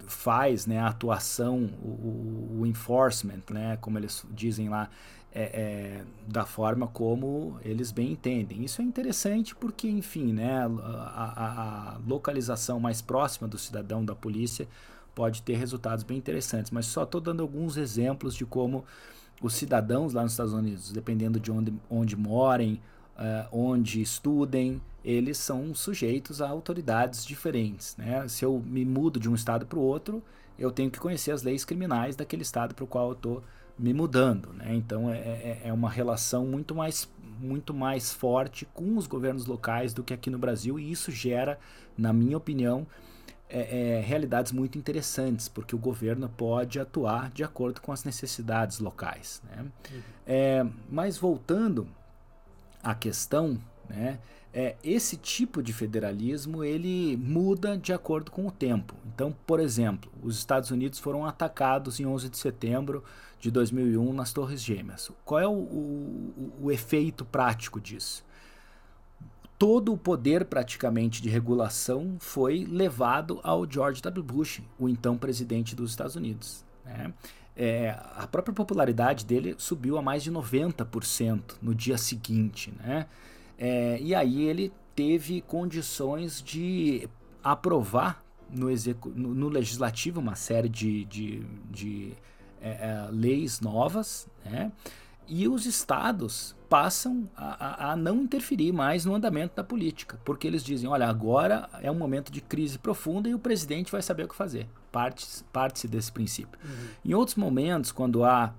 faz 0.08 0.66
né, 0.66 0.80
a 0.80 0.88
atuação, 0.88 1.70
o, 1.82 2.60
o, 2.60 2.66
enforcement, 2.66 3.42
né, 3.50 3.78
como 3.82 3.98
eles 3.98 4.26
dizem 4.32 4.70
lá, 4.70 4.90
é, 5.38 5.44
é, 5.44 6.04
da 6.26 6.46
forma 6.46 6.88
como 6.88 7.60
eles 7.62 7.92
bem 7.92 8.14
entendem. 8.14 8.64
Isso 8.64 8.82
é 8.82 8.86
interessante 8.86 9.54
porque, 9.54 9.86
enfim, 9.90 10.32
né, 10.32 10.62
a, 10.62 10.66
a, 10.66 11.96
a, 11.96 11.98
localização 12.08 12.80
mais 12.80 13.02
próxima 13.02 13.46
do 13.46 13.58
cidadão 13.58 14.06
da 14.06 14.16
polícia 14.16 14.66
pode 15.14 15.42
ter 15.42 15.58
resultados 15.58 16.06
bem 16.06 16.18
interessantes. 16.18 16.72
Mas 16.72 16.86
só 16.86 17.04
estou 17.04 17.20
dando 17.20 17.44
alguns 17.44 17.76
exemplos 17.76 18.34
de 18.34 18.46
como 18.46 18.86
os 19.42 19.54
cidadãos 19.56 20.14
lá 20.14 20.24
nos 20.24 20.32
Estados 20.32 20.54
Unidos, 20.54 20.94
dependendo 20.94 21.38
de 21.38 21.52
onde, 21.52 21.74
onde 21.90 22.16
morem, 22.16 22.80
uh, 23.18 23.48
onde 23.52 24.02
estudem, 24.02 24.82
eles 25.04 25.38
são 25.38 25.76
sujeitos 25.76 26.42
a 26.42 26.48
autoridades 26.48 27.26
diferentes. 27.26 27.98
Né? 27.98 28.26
Se 28.30 28.46
eu 28.46 28.64
me 28.66 28.86
mudo 28.86 29.20
de 29.20 29.30
um 29.30 29.36
estado 29.36 29.66
para 29.66 29.78
o 29.78 29.82
outro, 29.82 30.24
eu 30.58 30.72
tenho 30.72 30.90
que 30.90 30.98
conhecer 30.98 31.32
as 31.32 31.44
leis 31.44 31.66
criminais 31.66 32.16
daquele 32.16 32.42
estado 32.42 32.74
para 32.74 32.86
o 32.86 32.88
qual 32.88 33.10
eu 33.10 33.14
estou 33.14 33.44
me 33.78 33.94
mudando, 33.94 34.54
né? 34.54 34.74
Então 34.74 35.10
é, 35.10 35.18
é, 35.18 35.62
é 35.66 35.74
uma 35.74 35.90
relação 35.90 36.46
muito 36.46 36.74
mais, 36.74 37.10
muito 37.40 37.74
mais 37.74 38.14
forte 38.14 38.66
com 38.74 38.98
os 38.98 39.08
governos 39.08 39.46
locais 39.46 39.94
do 39.94 40.04
que 40.04 40.14
aqui 40.14 40.30
no 40.30 40.38
Brasil 40.38 40.80
e 40.80 40.92
isso 40.92 41.12
gera, 41.12 41.60
na 41.98 42.14
minha 42.14 42.38
opinião, 42.38 42.88
é, 43.50 43.98
é, 43.98 44.02
realidades 44.02 44.52
muito 44.52 44.78
interessantes, 44.78 45.48
porque 45.48 45.76
o 45.76 45.78
governo 45.78 46.28
pode 46.30 46.80
atuar 46.80 47.30
de 47.30 47.44
acordo 47.44 47.80
com 47.80 47.92
as 47.92 48.04
necessidades 48.04 48.80
locais. 48.80 49.42
Né? 49.46 49.62
Uhum. 49.62 50.02
É, 50.26 50.66
mas 50.90 51.18
voltando 51.18 51.88
à 52.82 52.96
questão, 52.96 53.60
né, 53.88 54.20
é, 54.58 54.78
esse 54.82 55.18
tipo 55.18 55.62
de 55.62 55.74
federalismo 55.74 56.64
ele 56.64 57.18
muda 57.18 57.78
de 57.78 57.92
acordo 57.92 58.32
com 58.32 58.48
o 58.48 58.52
tempo. 58.52 58.96
Então, 59.14 59.36
por 59.46 59.60
exemplo, 59.60 60.10
os 60.24 60.38
Estados 60.38 60.72
Unidos 60.72 60.98
foram 60.98 61.26
atacados 61.26 62.00
em 62.00 62.06
11 62.06 62.30
de 62.30 62.38
setembro 62.38 63.04
de 63.38 63.52
2001 63.52 64.14
nas 64.14 64.32
Torres 64.32 64.64
Gêmeas. 64.64 65.12
Qual 65.26 65.42
é 65.42 65.46
o, 65.46 65.52
o, 65.52 66.54
o 66.62 66.72
efeito 66.72 67.26
prático 67.26 67.82
disso? 67.82 68.24
Todo 69.60 69.92
o 69.92 69.98
poder 69.98 70.46
praticamente 70.46 71.22
de 71.22 71.28
regulação 71.28 72.16
foi 72.18 72.64
levado 72.64 73.42
ao 73.44 73.70
George 73.70 74.02
W. 74.02 74.24
Bush, 74.24 74.62
o 74.80 74.88
então 74.88 75.18
presidente 75.18 75.76
dos 75.76 75.92
Estados 75.92 76.16
Unidos. 76.16 76.64
Né? 76.86 77.14
É, 77.58 78.00
a 78.16 78.26
própria 78.26 78.54
popularidade 78.54 79.26
dele 79.26 79.54
subiu 79.58 79.98
a 79.98 80.02
mais 80.02 80.24
de 80.24 80.32
90% 80.32 81.56
no 81.62 81.76
dia 81.76 81.98
seguinte. 81.98 82.74
Né? 82.80 83.06
É, 83.58 83.98
e 84.02 84.14
aí 84.14 84.44
ele 84.44 84.72
teve 84.96 85.42
condições 85.42 86.42
de 86.42 87.08
aprovar 87.44 88.24
no, 88.50 88.68
no, 89.16 89.36
no 89.36 89.50
legislativo 89.50 90.20
uma 90.20 90.36
série 90.36 90.70
de, 90.70 91.06
de, 91.06 91.46
de 91.70 92.14
é, 92.62 92.70
é, 92.70 93.08
leis 93.12 93.62
novas, 93.62 94.28
né? 94.44 94.72
e 95.28 95.48
os 95.48 95.66
estados 95.66 96.56
passam 96.70 97.30
a, 97.36 97.88
a, 97.88 97.92
a, 97.92 97.96
não 97.96 98.22
interferir 98.22 98.72
mais 98.72 99.06
no 99.06 99.16
andamento 99.16 99.56
da 99.56 99.64
política, 99.64 100.20
porque 100.24 100.48
eles 100.48 100.64
dizem: 100.64 100.90
olha, 100.90 101.08
agora 101.08 101.70
é 101.82 101.90
um 101.90 101.96
momento 101.96 102.32
de 102.32 102.42
crise 102.42 102.78
profunda 102.78 103.28
e 103.30 103.34
o 103.34 103.40
presidente 103.40 103.92
vai 103.92 104.02
saber 104.02 104.24
o 104.24 104.28
que 104.28 104.36
fazer. 104.36 104.68
Parte-se 104.92 105.44
parte 105.46 105.88
desse 105.88 106.12
princípio. 106.12 106.60
Uhum. 106.64 106.88
Em 107.04 107.14
outros 107.14 107.36
momentos, 107.36 107.92
quando 107.92 108.24
há 108.24 108.54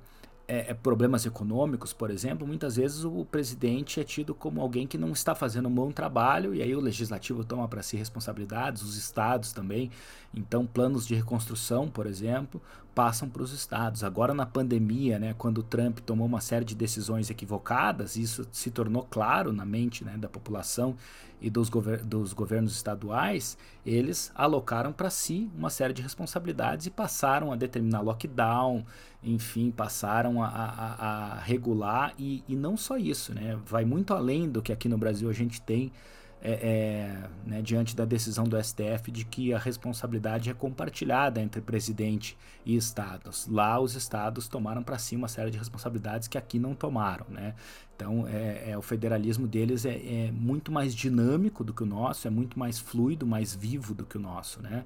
é, 0.48 0.70
é, 0.70 0.74
problemas 0.74 1.26
econômicos, 1.26 1.92
por 1.92 2.10
exemplo, 2.10 2.46
muitas 2.46 2.76
vezes 2.76 3.04
o 3.04 3.24
presidente 3.24 4.00
é 4.00 4.04
tido 4.04 4.34
como 4.34 4.60
alguém 4.60 4.86
que 4.86 4.96
não 4.96 5.10
está 5.10 5.34
fazendo 5.34 5.68
um 5.68 5.74
bom 5.74 5.90
trabalho 5.90 6.54
e 6.54 6.62
aí 6.62 6.74
o 6.74 6.80
legislativo 6.80 7.44
toma 7.44 7.66
para 7.66 7.82
si 7.82 7.96
responsabilidades, 7.96 8.82
os 8.82 8.96
estados 8.96 9.52
também. 9.52 9.90
Então, 10.32 10.66
planos 10.66 11.06
de 11.06 11.14
reconstrução, 11.14 11.88
por 11.88 12.06
exemplo, 12.06 12.60
passam 12.94 13.28
para 13.28 13.42
os 13.42 13.52
estados. 13.52 14.04
Agora, 14.04 14.32
na 14.32 14.46
pandemia, 14.46 15.18
né, 15.18 15.34
quando 15.36 15.58
o 15.58 15.62
Trump 15.62 15.98
tomou 15.98 16.26
uma 16.26 16.40
série 16.40 16.64
de 16.64 16.74
decisões 16.74 17.28
equivocadas, 17.28 18.16
isso 18.16 18.46
se 18.52 18.70
tornou 18.70 19.02
claro 19.02 19.52
na 19.52 19.66
mente 19.66 20.04
né, 20.04 20.16
da 20.16 20.28
população 20.28 20.96
e 21.40 21.50
dos, 21.50 21.68
gover 21.68 22.02
dos 22.02 22.32
governos 22.32 22.72
estaduais, 22.74 23.58
eles 23.84 24.32
alocaram 24.34 24.92
para 24.92 25.10
si 25.10 25.50
uma 25.54 25.68
série 25.68 25.92
de 25.92 26.00
responsabilidades 26.00 26.86
e 26.86 26.90
passaram 26.90 27.52
a 27.52 27.56
determinar 27.56 28.00
lockdown, 28.00 28.84
enfim, 29.26 29.70
passaram 29.70 30.42
a, 30.42 30.48
a, 30.48 31.34
a 31.34 31.40
regular. 31.40 32.14
E, 32.18 32.44
e 32.48 32.54
não 32.54 32.76
só 32.76 32.96
isso, 32.96 33.34
né, 33.34 33.58
vai 33.66 33.84
muito 33.84 34.14
além 34.14 34.48
do 34.48 34.62
que 34.62 34.72
aqui 34.72 34.88
no 34.88 34.96
Brasil 34.96 35.28
a 35.28 35.32
gente 35.32 35.60
tem 35.60 35.92
é, 36.40 36.52
é, 36.52 37.28
né, 37.44 37.62
diante 37.62 37.96
da 37.96 38.04
decisão 38.04 38.44
do 38.44 38.62
STF 38.62 39.10
de 39.10 39.24
que 39.24 39.52
a 39.52 39.58
responsabilidade 39.58 40.48
é 40.48 40.54
compartilhada 40.54 41.40
entre 41.40 41.60
presidente 41.60 42.38
e 42.64 42.76
estados. 42.76 43.48
Lá 43.48 43.80
os 43.80 43.94
estados 43.94 44.46
tomaram 44.46 44.82
para 44.82 44.98
si 44.98 45.16
uma 45.16 45.28
série 45.28 45.50
de 45.50 45.58
responsabilidades 45.58 46.28
que 46.28 46.38
aqui 46.38 46.58
não 46.58 46.74
tomaram. 46.74 47.26
Né? 47.28 47.54
Então 47.96 48.28
é, 48.28 48.70
é 48.70 48.78
o 48.78 48.82
federalismo 48.82 49.48
deles 49.48 49.84
é, 49.84 49.94
é, 49.94 50.30
muito 50.32 50.70
mais 50.70 50.94
dinâmico 50.94 51.64
do 51.64 51.74
que 51.74 51.82
o 51.82 51.86
nosso, 51.86 52.28
é 52.28 52.30
muito 52.30 52.58
mais 52.58 52.78
fluido, 52.78 53.26
mais 53.26 53.54
vivo 53.54 53.92
do 53.92 54.04
que 54.04 54.16
o 54.16 54.20
nosso. 54.20 54.62
Né? 54.62 54.84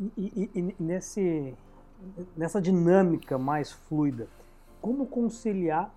E, 0.00 0.10
e, 0.16 0.50
e 0.54 0.74
nesse, 0.78 1.54
nessa 2.36 2.60
dinâmica 2.60 3.38
mais 3.38 3.72
fluida, 3.72 4.28
como 4.80 5.06
conciliar 5.06 5.92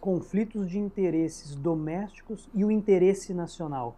conflitos 0.00 0.68
de 0.68 0.78
interesses 0.78 1.54
domésticos 1.54 2.48
e 2.54 2.64
o 2.64 2.70
interesse 2.70 3.32
nacional? 3.32 3.96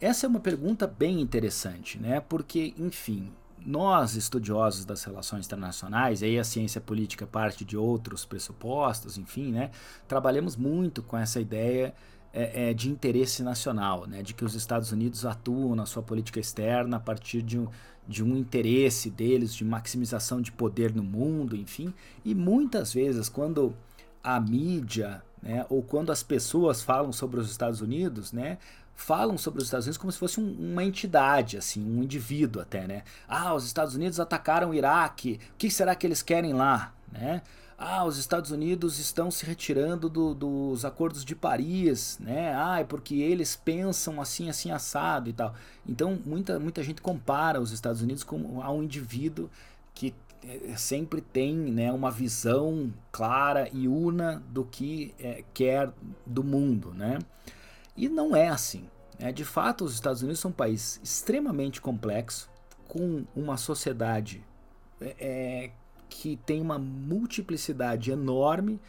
Essa 0.00 0.26
é 0.26 0.28
uma 0.28 0.40
pergunta 0.40 0.86
bem 0.86 1.20
interessante, 1.20 1.98
né? 1.98 2.20
Porque, 2.20 2.74
enfim, 2.78 3.32
nós, 3.64 4.14
estudiosos 4.14 4.84
das 4.84 5.04
relações 5.04 5.46
internacionais, 5.46 6.22
aí 6.22 6.38
a 6.38 6.44
ciência 6.44 6.80
política 6.80 7.26
parte 7.26 7.64
de 7.64 7.76
outros 7.76 8.24
pressupostos, 8.24 9.18
enfim, 9.18 9.50
né? 9.50 9.70
Trabalhamos 10.08 10.56
muito 10.56 11.02
com 11.02 11.16
essa 11.16 11.40
ideia 11.40 11.94
é, 12.32 12.70
é, 12.70 12.74
de 12.74 12.88
interesse 12.88 13.42
nacional, 13.42 14.06
né? 14.06 14.22
De 14.22 14.32
que 14.32 14.44
os 14.44 14.54
Estados 14.54 14.92
Unidos 14.92 15.26
atuam 15.26 15.74
na 15.74 15.84
sua 15.84 16.02
política 16.02 16.40
externa 16.40 16.96
a 16.96 17.00
partir 17.00 17.42
de 17.42 17.58
um, 17.58 17.68
de 18.10 18.24
um 18.24 18.36
interesse 18.36 19.08
deles, 19.08 19.54
de 19.54 19.64
maximização 19.64 20.42
de 20.42 20.50
poder 20.50 20.92
no 20.92 21.02
mundo, 21.02 21.54
enfim. 21.54 21.94
E 22.24 22.34
muitas 22.34 22.92
vezes, 22.92 23.28
quando 23.28 23.72
a 24.22 24.40
mídia, 24.40 25.22
né, 25.40 25.64
ou 25.70 25.80
quando 25.80 26.10
as 26.10 26.20
pessoas 26.20 26.82
falam 26.82 27.12
sobre 27.12 27.38
os 27.38 27.48
Estados 27.48 27.80
Unidos, 27.80 28.32
né, 28.32 28.58
falam 28.96 29.38
sobre 29.38 29.60
os 29.60 29.68
Estados 29.68 29.86
Unidos 29.86 29.96
como 29.96 30.10
se 30.10 30.18
fosse 30.18 30.40
um, 30.40 30.72
uma 30.72 30.82
entidade, 30.82 31.56
assim, 31.56 31.80
um 31.82 32.02
indivíduo 32.02 32.60
até, 32.60 32.84
né? 32.86 33.04
Ah, 33.28 33.54
os 33.54 33.64
Estados 33.64 33.94
Unidos 33.94 34.18
atacaram 34.18 34.70
o 34.70 34.74
Iraque, 34.74 35.38
o 35.54 35.56
que 35.56 35.70
será 35.70 35.94
que 35.94 36.04
eles 36.04 36.20
querem 36.20 36.52
lá, 36.52 36.92
né? 37.12 37.42
Ah, 37.82 38.04
os 38.04 38.18
Estados 38.18 38.50
Unidos 38.50 38.98
estão 38.98 39.30
se 39.30 39.46
retirando 39.46 40.10
do, 40.10 40.34
dos 40.34 40.84
acordos 40.84 41.24
de 41.24 41.34
Paris, 41.34 42.18
né? 42.20 42.54
Ah, 42.54 42.80
é 42.80 42.84
porque 42.84 43.14
eles 43.14 43.56
pensam 43.56 44.20
assim, 44.20 44.50
assim, 44.50 44.70
assado 44.70 45.30
e 45.30 45.32
tal. 45.32 45.54
Então, 45.88 46.20
muita, 46.26 46.60
muita 46.60 46.82
gente 46.82 47.00
compara 47.00 47.58
os 47.58 47.72
Estados 47.72 48.02
Unidos 48.02 48.22
com, 48.22 48.62
a 48.62 48.70
um 48.70 48.82
indivíduo 48.82 49.48
que 49.94 50.14
é, 50.44 50.76
sempre 50.76 51.22
tem 51.22 51.56
né, 51.56 51.90
uma 51.90 52.10
visão 52.10 52.92
clara 53.10 53.66
e 53.72 53.88
una 53.88 54.42
do 54.50 54.62
que 54.62 55.14
é, 55.18 55.42
quer 55.54 55.90
do 56.26 56.44
mundo. 56.44 56.92
Né? 56.92 57.18
E 57.96 58.10
não 58.10 58.36
é 58.36 58.48
assim. 58.48 58.90
Né? 59.18 59.32
De 59.32 59.44
fato, 59.44 59.86
os 59.86 59.94
Estados 59.94 60.20
Unidos 60.20 60.40
são 60.40 60.50
um 60.50 60.54
país 60.54 61.00
extremamente 61.02 61.80
complexo, 61.80 62.50
com 62.86 63.24
uma 63.34 63.56
sociedade 63.56 64.44
é 65.00 65.70
que 66.10 66.36
tem 66.44 66.60
uma 66.60 66.78
multiplicidade 66.78 68.10
enorme 68.10 68.80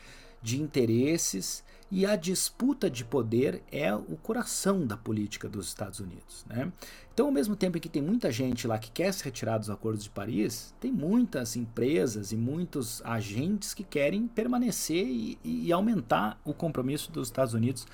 de 0.41 0.59
interesses 0.59 1.63
e 1.91 2.05
a 2.05 2.15
disputa 2.15 2.89
de 2.89 3.03
poder 3.03 3.61
é 3.69 3.93
o 3.93 4.17
coração 4.23 4.87
da 4.87 4.95
política 4.95 5.49
dos 5.49 5.67
Estados 5.67 5.99
Unidos. 5.99 6.45
Né? 6.49 6.71
Então, 7.13 7.25
ao 7.25 7.31
mesmo 7.31 7.55
tempo 7.55 7.79
que 7.79 7.89
tem 7.89 8.01
muita 8.01 8.31
gente 8.31 8.65
lá 8.65 8.79
que 8.79 8.89
quer 8.89 9.13
se 9.13 9.23
retirar 9.23 9.57
dos 9.57 9.69
acordos 9.69 10.05
de 10.05 10.09
Paris, 10.09 10.73
tem 10.79 10.91
muitas 10.91 11.57
empresas 11.57 12.31
e 12.31 12.37
muitos 12.37 13.01
agentes 13.03 13.73
que 13.73 13.83
querem 13.83 14.25
permanecer 14.25 15.05
e, 15.05 15.37
e 15.43 15.71
aumentar 15.71 16.39
o 16.45 16.53
compromisso 16.53 17.11
dos 17.11 17.27
Estados 17.27 17.53
Unidos 17.53 17.85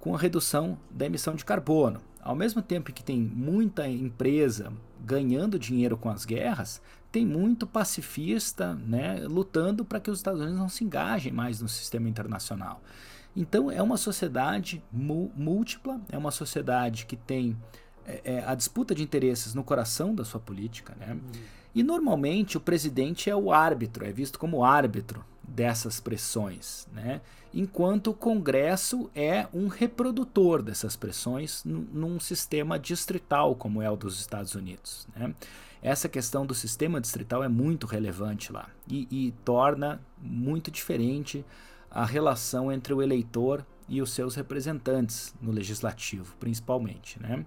com 0.00 0.14
a 0.14 0.18
redução 0.18 0.78
da 0.90 1.04
emissão 1.04 1.34
de 1.34 1.44
carbono. 1.44 2.00
Ao 2.26 2.34
mesmo 2.34 2.60
tempo 2.60 2.92
que 2.92 3.04
tem 3.04 3.20
muita 3.20 3.86
empresa 3.86 4.72
ganhando 5.00 5.60
dinheiro 5.60 5.96
com 5.96 6.10
as 6.10 6.24
guerras, 6.24 6.82
tem 7.12 7.24
muito 7.24 7.68
pacifista 7.68 8.74
né, 8.74 9.20
lutando 9.28 9.84
para 9.84 10.00
que 10.00 10.10
os 10.10 10.18
Estados 10.18 10.40
Unidos 10.40 10.58
não 10.58 10.68
se 10.68 10.82
engajem 10.82 11.32
mais 11.32 11.60
no 11.60 11.68
sistema 11.68 12.08
internacional. 12.08 12.82
Então 13.36 13.70
é 13.70 13.80
uma 13.80 13.96
sociedade 13.96 14.82
múltipla, 14.92 16.00
é 16.10 16.18
uma 16.18 16.32
sociedade 16.32 17.06
que 17.06 17.14
tem 17.14 17.56
é, 18.04 18.20
é, 18.24 18.44
a 18.44 18.56
disputa 18.56 18.92
de 18.92 19.04
interesses 19.04 19.54
no 19.54 19.62
coração 19.62 20.12
da 20.12 20.24
sua 20.24 20.40
política, 20.40 20.96
né? 20.98 21.12
Uhum. 21.12 21.40
E 21.72 21.82
normalmente 21.84 22.56
o 22.56 22.60
presidente 22.60 23.30
é 23.30 23.36
o 23.36 23.52
árbitro, 23.52 24.04
é 24.04 24.10
visto 24.10 24.36
como 24.36 24.64
árbitro 24.64 25.24
dessas 25.46 26.00
pressões, 26.00 26.86
né? 26.92 27.20
enquanto 27.54 28.08
o 28.08 28.14
Congresso 28.14 29.10
é 29.14 29.46
um 29.54 29.68
reprodutor 29.68 30.62
dessas 30.62 30.96
pressões 30.96 31.62
num 31.64 32.18
sistema 32.18 32.78
distrital 32.78 33.54
como 33.54 33.80
é 33.80 33.90
o 33.90 33.96
dos 33.96 34.20
Estados 34.20 34.54
Unidos. 34.54 35.06
Né? 35.16 35.34
Essa 35.80 36.08
questão 36.08 36.44
do 36.44 36.54
sistema 36.54 37.00
distrital 37.00 37.44
é 37.44 37.48
muito 37.48 37.86
relevante 37.86 38.52
lá 38.52 38.68
e, 38.88 39.06
e 39.10 39.30
torna 39.44 40.00
muito 40.20 40.70
diferente 40.70 41.44
a 41.90 42.04
relação 42.04 42.70
entre 42.70 42.92
o 42.92 43.00
eleitor 43.00 43.64
e 43.88 44.02
os 44.02 44.10
seus 44.10 44.34
representantes 44.34 45.34
no 45.40 45.52
legislativo, 45.52 46.34
principalmente. 46.40 47.22
Né? 47.22 47.44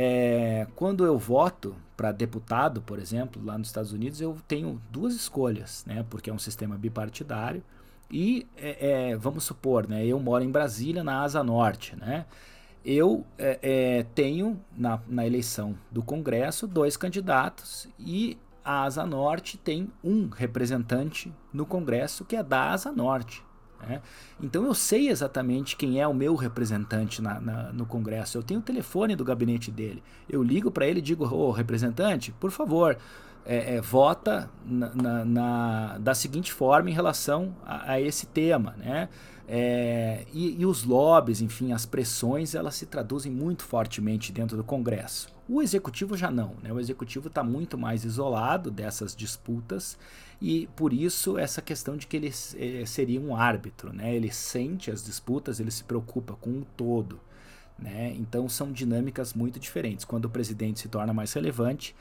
É, 0.00 0.68
quando 0.76 1.04
eu 1.04 1.18
voto 1.18 1.74
para 1.96 2.12
deputado, 2.12 2.80
por 2.80 3.00
exemplo, 3.00 3.44
lá 3.44 3.58
nos 3.58 3.66
Estados 3.66 3.92
Unidos, 3.92 4.20
eu 4.20 4.36
tenho 4.46 4.80
duas 4.92 5.12
escolhas, 5.12 5.84
né? 5.84 6.06
porque 6.08 6.30
é 6.30 6.32
um 6.32 6.38
sistema 6.38 6.78
bipartidário 6.78 7.64
e 8.08 8.46
é, 8.56 9.10
é, 9.10 9.16
vamos 9.16 9.42
supor, 9.42 9.88
né, 9.88 10.06
eu 10.06 10.20
moro 10.20 10.44
em 10.44 10.50
Brasília, 10.50 11.02
na 11.02 11.22
Asa 11.22 11.42
Norte, 11.42 11.96
né? 11.96 12.26
Eu 12.84 13.26
é, 13.36 13.58
é, 13.60 14.02
tenho 14.14 14.58
na, 14.74 15.00
na 15.08 15.26
eleição 15.26 15.76
do 15.90 16.02
Congresso 16.02 16.66
dois 16.66 16.96
candidatos 16.96 17.88
e 17.98 18.38
a 18.64 18.84
Asa 18.84 19.04
Norte 19.04 19.58
tem 19.58 19.90
um 20.02 20.28
representante 20.28 21.34
no 21.52 21.66
Congresso 21.66 22.24
que 22.24 22.36
é 22.36 22.42
da 22.42 22.70
Asa 22.70 22.92
Norte. 22.92 23.44
Né? 23.80 24.00
Então 24.42 24.64
eu 24.64 24.74
sei 24.74 25.08
exatamente 25.08 25.76
quem 25.76 26.00
é 26.00 26.06
o 26.06 26.14
meu 26.14 26.34
representante 26.34 27.22
na, 27.22 27.40
na, 27.40 27.72
no 27.72 27.86
Congresso. 27.86 28.38
Eu 28.38 28.42
tenho 28.42 28.60
o 28.60 28.62
telefone 28.62 29.14
do 29.14 29.24
gabinete 29.24 29.70
dele. 29.70 30.02
Eu 30.28 30.42
ligo 30.42 30.70
para 30.70 30.86
ele 30.86 30.98
e 30.98 31.02
digo: 31.02 31.24
Ô 31.24 31.48
oh, 31.48 31.50
representante, 31.50 32.32
por 32.32 32.50
favor, 32.50 32.96
é, 33.48 33.76
é, 33.76 33.80
vota 33.80 34.50
na, 34.62 35.24
na, 35.24 35.98
da 35.98 36.14
seguinte 36.14 36.52
forma 36.52 36.90
em 36.90 36.92
relação 36.92 37.56
a, 37.64 37.92
a 37.92 38.00
esse 38.00 38.26
tema. 38.26 38.74
Né? 38.76 39.08
É, 39.48 40.26
e, 40.34 40.60
e, 40.60 40.66
os 40.66 40.84
lobbies, 40.84 41.40
enfim, 41.40 41.72
as 41.72 41.86
pressões, 41.86 42.54
elas 42.54 42.74
se 42.74 42.84
traduzem 42.84 43.32
muito 43.32 43.64
fortemente 43.64 44.30
dentro 44.30 44.54
do 44.54 44.62
Congresso. 44.62 45.34
O 45.48 45.62
executivo 45.62 46.14
já 46.14 46.30
não, 46.30 46.56
né? 46.62 46.70
o 46.70 46.78
executivo 46.78 47.28
está 47.28 47.42
muito 47.42 47.78
mais 47.78 48.04
isolado 48.04 48.70
dessas 48.70 49.16
disputas 49.16 49.96
e 50.42 50.68
por 50.76 50.92
isso 50.92 51.38
essa 51.38 51.62
questão 51.62 51.96
de 51.96 52.06
que 52.06 52.18
ele 52.18 52.28
é, 52.28 52.84
seria 52.84 53.18
um 53.18 53.34
árbitro, 53.34 53.90
né? 53.90 54.14
ele 54.14 54.30
sente 54.30 54.90
as 54.90 55.02
disputas, 55.02 55.58
ele 55.58 55.70
se 55.70 55.84
preocupa 55.84 56.34
com 56.34 56.50
o 56.50 56.66
todo. 56.76 57.18
Né? 57.78 58.14
Então 58.18 58.46
são 58.46 58.70
dinâmicas 58.70 59.32
muito 59.32 59.58
diferentes. 59.58 60.04
Quando 60.04 60.26
o 60.26 60.30
presidente 60.30 60.80
se 60.80 60.88
torna 60.88 61.14
mais 61.14 61.32
relevante, 61.32 61.96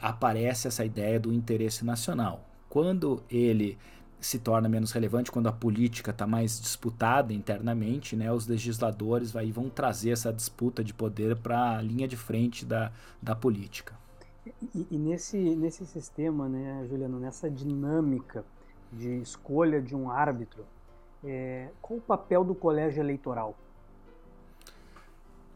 aparece 0.00 0.68
essa 0.68 0.84
ideia 0.84 1.18
do 1.18 1.32
interesse 1.32 1.84
nacional. 1.84 2.44
Quando 2.68 3.22
ele 3.30 3.78
se 4.20 4.38
torna 4.38 4.68
menos 4.68 4.90
relevante 4.92 5.30
quando 5.30 5.46
a 5.46 5.52
política 5.52 6.10
está 6.10 6.26
mais 6.26 6.60
disputada 6.60 7.32
internamente, 7.32 8.16
né, 8.16 8.32
os 8.32 8.46
legisladores 8.46 9.30
vai, 9.30 9.50
vão 9.52 9.68
trazer 9.68 10.10
essa 10.10 10.32
disputa 10.32 10.82
de 10.82 10.92
poder 10.92 11.36
para 11.36 11.78
a 11.78 11.82
linha 11.82 12.08
de 12.08 12.16
frente 12.16 12.64
da, 12.64 12.90
da 13.22 13.34
política. 13.36 13.94
E, 14.74 14.86
e, 14.90 14.98
nesse, 14.98 15.36
nesse 15.36 15.86
sistema, 15.86 16.48
né, 16.48 16.84
Juliano, 16.88 17.20
nessa 17.20 17.50
dinâmica 17.50 18.44
de 18.92 19.20
escolha 19.20 19.80
de 19.80 19.94
um 19.94 20.10
árbitro, 20.10 20.64
é, 21.22 21.68
qual 21.80 21.98
o 21.98 22.02
papel 22.02 22.44
do 22.44 22.54
colégio 22.54 23.00
eleitoral? 23.00 23.54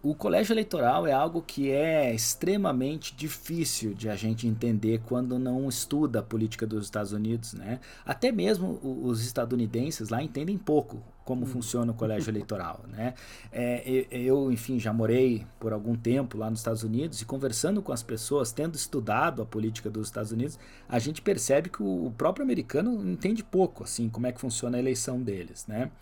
O 0.02 0.14
colégio 0.16 0.52
eleitoral 0.52 1.06
é 1.06 1.12
algo 1.12 1.40
que 1.40 1.70
é 1.70 2.12
extremamente 2.12 3.14
difícil 3.14 3.94
de 3.94 4.08
a 4.08 4.16
gente 4.16 4.48
entender 4.48 5.00
quando 5.06 5.38
não 5.38 5.68
estuda 5.68 6.18
a 6.18 6.22
política 6.22 6.66
dos 6.66 6.84
Estados 6.84 7.12
Unidos, 7.12 7.52
né? 7.54 7.78
Até 8.04 8.32
mesmo 8.32 8.80
os 8.82 9.24
estadunidenses 9.24 10.08
lá 10.08 10.20
entendem 10.20 10.58
pouco 10.58 11.00
como 11.24 11.44
hum. 11.44 11.46
funciona 11.46 11.92
o 11.92 11.94
colégio 11.94 12.30
eleitoral, 12.30 12.80
né? 12.88 13.14
É, 13.52 14.06
eu, 14.10 14.50
enfim, 14.50 14.80
já 14.80 14.92
morei 14.92 15.46
por 15.60 15.72
algum 15.72 15.94
tempo 15.94 16.36
lá 16.36 16.50
nos 16.50 16.58
Estados 16.58 16.82
Unidos 16.82 17.22
e 17.22 17.24
conversando 17.24 17.80
com 17.80 17.92
as 17.92 18.02
pessoas, 18.02 18.50
tendo 18.50 18.74
estudado 18.74 19.40
a 19.40 19.46
política 19.46 19.88
dos 19.88 20.08
Estados 20.08 20.32
Unidos, 20.32 20.58
a 20.88 20.98
gente 20.98 21.22
percebe 21.22 21.68
que 21.68 21.80
o 21.80 22.12
próprio 22.18 22.42
americano 22.42 23.08
entende 23.08 23.44
pouco, 23.44 23.84
assim, 23.84 24.08
como 24.08 24.26
é 24.26 24.32
que 24.32 24.40
funciona 24.40 24.76
a 24.76 24.80
eleição 24.80 25.22
deles, 25.22 25.64
né? 25.68 25.92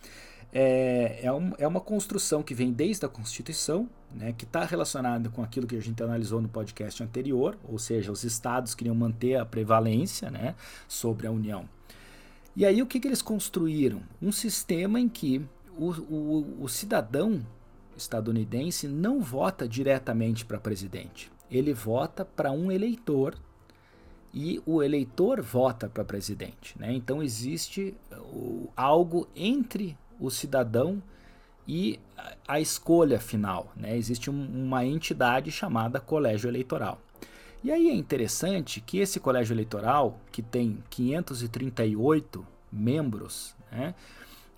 É, 0.53 1.21
é, 1.23 1.33
um, 1.33 1.53
é 1.59 1.67
uma 1.67 1.81
construção 1.81 2.43
que 2.43 2.55
vem 2.55 2.73
desde 2.73 3.07
a 3.07 3.09
Constituição, 3.09 3.89
né, 4.13 4.33
que 4.33 4.45
está 4.45 4.65
relacionada 4.65 5.29
com 5.29 5.43
aquilo 5.43 5.67
que 5.67 5.77
a 5.77 5.81
gente 5.81 6.03
analisou 6.03 6.41
no 6.41 6.49
podcast 6.49 7.03
anterior, 7.03 7.57
ou 7.65 7.79
seja, 7.79 8.11
os 8.11 8.25
estados 8.25 8.75
queriam 8.75 8.95
manter 8.95 9.37
a 9.37 9.47
prevalência 9.47 10.31
né, 10.31 10.55
sobre 10.89 11.27
a 11.27 11.31
União. 11.31 11.69
E 12.57 12.67
aí 12.67 12.83
o 12.83 12.87
que, 12.87 12.99
que 12.99 13.07
eles 13.07 13.23
construíram? 13.23 14.03
Um 14.21 14.33
sistema 14.33 14.99
em 14.99 15.09
que 15.09 15.41
o, 15.79 15.91
o, 15.91 16.65
o 16.65 16.69
cidadão 16.69 17.47
estadunidense 17.97 18.89
não 18.89 19.21
vota 19.21 19.69
diretamente 19.69 20.45
para 20.45 20.59
presidente. 20.59 21.31
Ele 21.51 21.73
vota 21.73 22.25
para 22.25 22.51
um 22.51 22.73
eleitor 22.73 23.37
e 24.33 24.61
o 24.67 24.83
eleitor 24.83 25.41
vota 25.41 25.89
para 25.89 26.05
presidente. 26.05 26.79
Né? 26.79 26.93
Então 26.93 27.23
existe 27.23 27.95
uh, 28.13 28.69
algo 28.77 29.29
entre 29.35 29.97
o 30.21 30.31
cidadão 30.31 31.03
e 31.67 31.99
a 32.47 32.61
escolha 32.61 33.19
final. 33.19 33.73
Né? 33.77 33.97
Existe 33.97 34.31
um, 34.31 34.67
uma 34.67 34.85
entidade 34.85 35.51
chamada 35.51 36.01
colégio 36.01 36.49
eleitoral. 36.49 37.01
E 37.63 37.71
aí 37.71 37.89
é 37.89 37.95
interessante 37.95 38.81
que 38.81 38.99
esse 38.99 39.21
colégio 39.21 39.55
eleitoral, 39.55 40.19
que 40.33 40.43
tem 40.43 40.79
538 40.89 42.47
membros, 42.73 43.55
né, 43.71 43.95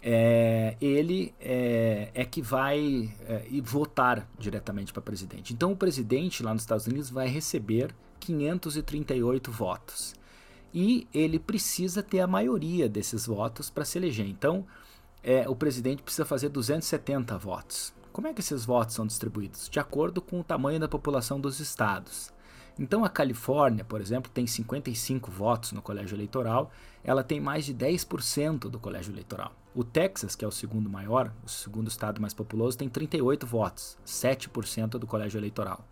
é, 0.03 0.77
ele 0.81 1.33
é, 1.40 2.11
é, 2.14 2.25
que 2.25 2.42
vai 2.42 3.12
é, 3.29 3.44
votar 3.62 4.29
diretamente 4.38 4.92
para 4.92 5.03
presidente. 5.03 5.53
Então 5.53 5.72
o 5.72 5.77
presidente 5.77 6.42
lá 6.42 6.53
nos 6.53 6.62
Estados 6.62 6.87
Unidos 6.87 7.11
vai 7.11 7.29
receber 7.29 7.94
538 8.20 9.51
votos. 9.51 10.14
E 10.75 11.07
ele 11.12 11.38
precisa 11.38 12.03
ter 12.03 12.20
a 12.20 12.27
maioria 12.27 12.88
desses 12.88 13.27
votos 13.27 13.68
para 13.68 13.85
se 13.85 13.98
eleger. 13.98 14.27
Então, 14.27 14.64
é, 15.22 15.48
o 15.48 15.54
presidente 15.54 16.02
precisa 16.02 16.24
fazer 16.24 16.48
270 16.48 17.37
votos. 17.38 17.92
Como 18.12 18.26
é 18.26 18.35
que 18.35 18.40
esses 18.40 18.64
votos 18.64 18.94
são 18.94 19.06
distribuídos? 19.06 19.68
De 19.68 19.80
acordo 19.80 20.20
com 20.20 20.40
o 20.40 20.44
tamanho 20.44 20.78
da 20.78 20.88
população 20.88 21.40
dos 21.40 21.61
estados. 21.61 22.32
Então 22.78 23.04
a 23.04 23.08
Califórnia, 23.08 23.85
por 23.85 24.00
exemplo, 24.00 24.30
tem 24.32 24.46
55 24.46 25.30
votos 25.30 25.72
no 25.72 25.82
colégio 25.82 26.16
eleitoral, 26.16 26.70
ela 27.04 27.22
tem 27.22 27.40
mais 27.40 27.64
de 27.64 27.74
10% 27.74 28.70
do 28.70 28.78
colégio 28.78 29.12
eleitoral. 29.12 29.52
O 29.74 29.85
Texas, 29.85 30.35
que 30.37 30.44
é 30.44 30.48
o 30.48 30.52
segundo 30.52 30.90
maior, 30.90 31.32
o 31.44 31.48
segundo 31.48 31.88
estado 31.88 32.20
mais 32.20 32.35
populoso, 32.35 32.76
tem 32.76 32.88
38 32.88 33.46
votos, 33.46 33.98
7% 34.06 34.90
do 34.98 35.06
colégio 35.06 35.38
eleitoral. 35.38 35.87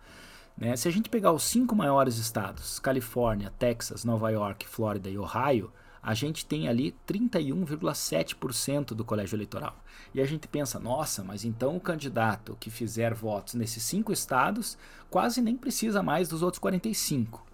Né? 0.57 0.75
Se 0.75 0.87
a 0.87 0.91
gente 0.91 1.09
pegar 1.09 1.31
os 1.31 1.43
cinco 1.43 1.75
maiores 1.75 2.17
estados, 2.17 2.79
Califórnia, 2.79 3.51
Texas, 3.57 4.03
Nova 4.03 4.29
York, 4.29 4.67
Flórida 4.67 5.09
e 5.09 5.17
Ohio, 5.17 5.71
a 6.01 6.13
gente 6.13 6.45
tem 6.45 6.67
ali 6.67 6.95
31,7% 7.07 8.93
do 8.93 9.05
colégio 9.05 9.35
eleitoral. 9.35 9.75
E 10.13 10.21
a 10.21 10.25
gente 10.25 10.47
pensa, 10.47 10.79
nossa, 10.79 11.23
mas 11.23 11.45
então 11.45 11.75
o 11.75 11.81
candidato 11.81 12.57
que 12.59 12.69
fizer 12.69 13.13
votos 13.13 13.53
nesses 13.53 13.83
cinco 13.83 14.11
estados 14.11 14.77
quase 15.09 15.41
nem 15.41 15.55
precisa 15.55 16.01
mais 16.01 16.27
dos 16.29 16.41
outros 16.41 16.59
45. 16.59 17.50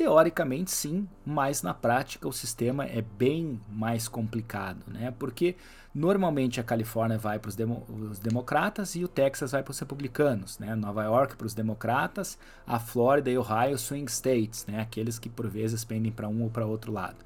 Teoricamente 0.00 0.70
sim, 0.70 1.06
mas 1.26 1.62
na 1.62 1.74
prática 1.74 2.26
o 2.26 2.32
sistema 2.32 2.86
é 2.86 3.02
bem 3.02 3.60
mais 3.68 4.08
complicado, 4.08 4.82
né? 4.88 5.12
Porque 5.18 5.56
normalmente 5.94 6.58
a 6.58 6.64
Califórnia 6.64 7.18
vai 7.18 7.38
para 7.38 7.50
os 7.50 7.54
demo, 7.54 7.84
democratas 8.22 8.94
e 8.94 9.04
o 9.04 9.08
Texas 9.08 9.52
vai 9.52 9.62
para 9.62 9.72
os 9.72 9.78
republicanos, 9.78 10.58
né? 10.58 10.74
Nova 10.74 11.04
York 11.04 11.36
para 11.36 11.46
os 11.46 11.52
democratas, 11.52 12.38
a 12.66 12.80
Flórida 12.80 13.30
e 13.30 13.36
Ohio 13.36 13.76
swing 13.76 14.10
states, 14.10 14.64
né? 14.64 14.80
Aqueles 14.80 15.18
que 15.18 15.28
por 15.28 15.46
vezes 15.46 15.84
pendem 15.84 16.10
para 16.10 16.26
um 16.26 16.44
ou 16.44 16.48
para 16.48 16.64
outro 16.64 16.90
lado. 16.90 17.18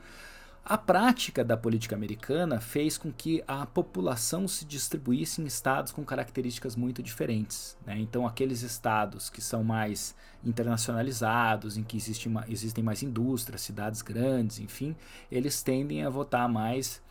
A 0.66 0.78
prática 0.78 1.44
da 1.44 1.58
política 1.58 1.94
americana 1.94 2.58
fez 2.58 2.96
com 2.96 3.12
que 3.12 3.44
a 3.46 3.66
população 3.66 4.48
se 4.48 4.64
distribuísse 4.64 5.42
em 5.42 5.44
estados 5.44 5.92
com 5.92 6.02
características 6.02 6.74
muito 6.74 7.02
diferentes. 7.02 7.76
Né? 7.84 7.98
Então, 7.98 8.26
aqueles 8.26 8.62
estados 8.62 9.28
que 9.28 9.42
são 9.42 9.62
mais 9.62 10.14
internacionalizados, 10.42 11.76
em 11.76 11.82
que 11.82 11.98
existe 11.98 12.28
uma, 12.28 12.46
existem 12.48 12.82
mais 12.82 13.02
indústrias, 13.02 13.60
cidades 13.60 14.00
grandes, 14.00 14.58
enfim, 14.58 14.96
eles 15.30 15.62
tendem 15.62 16.02
a 16.02 16.08
votar 16.08 16.48
mais 16.48 17.02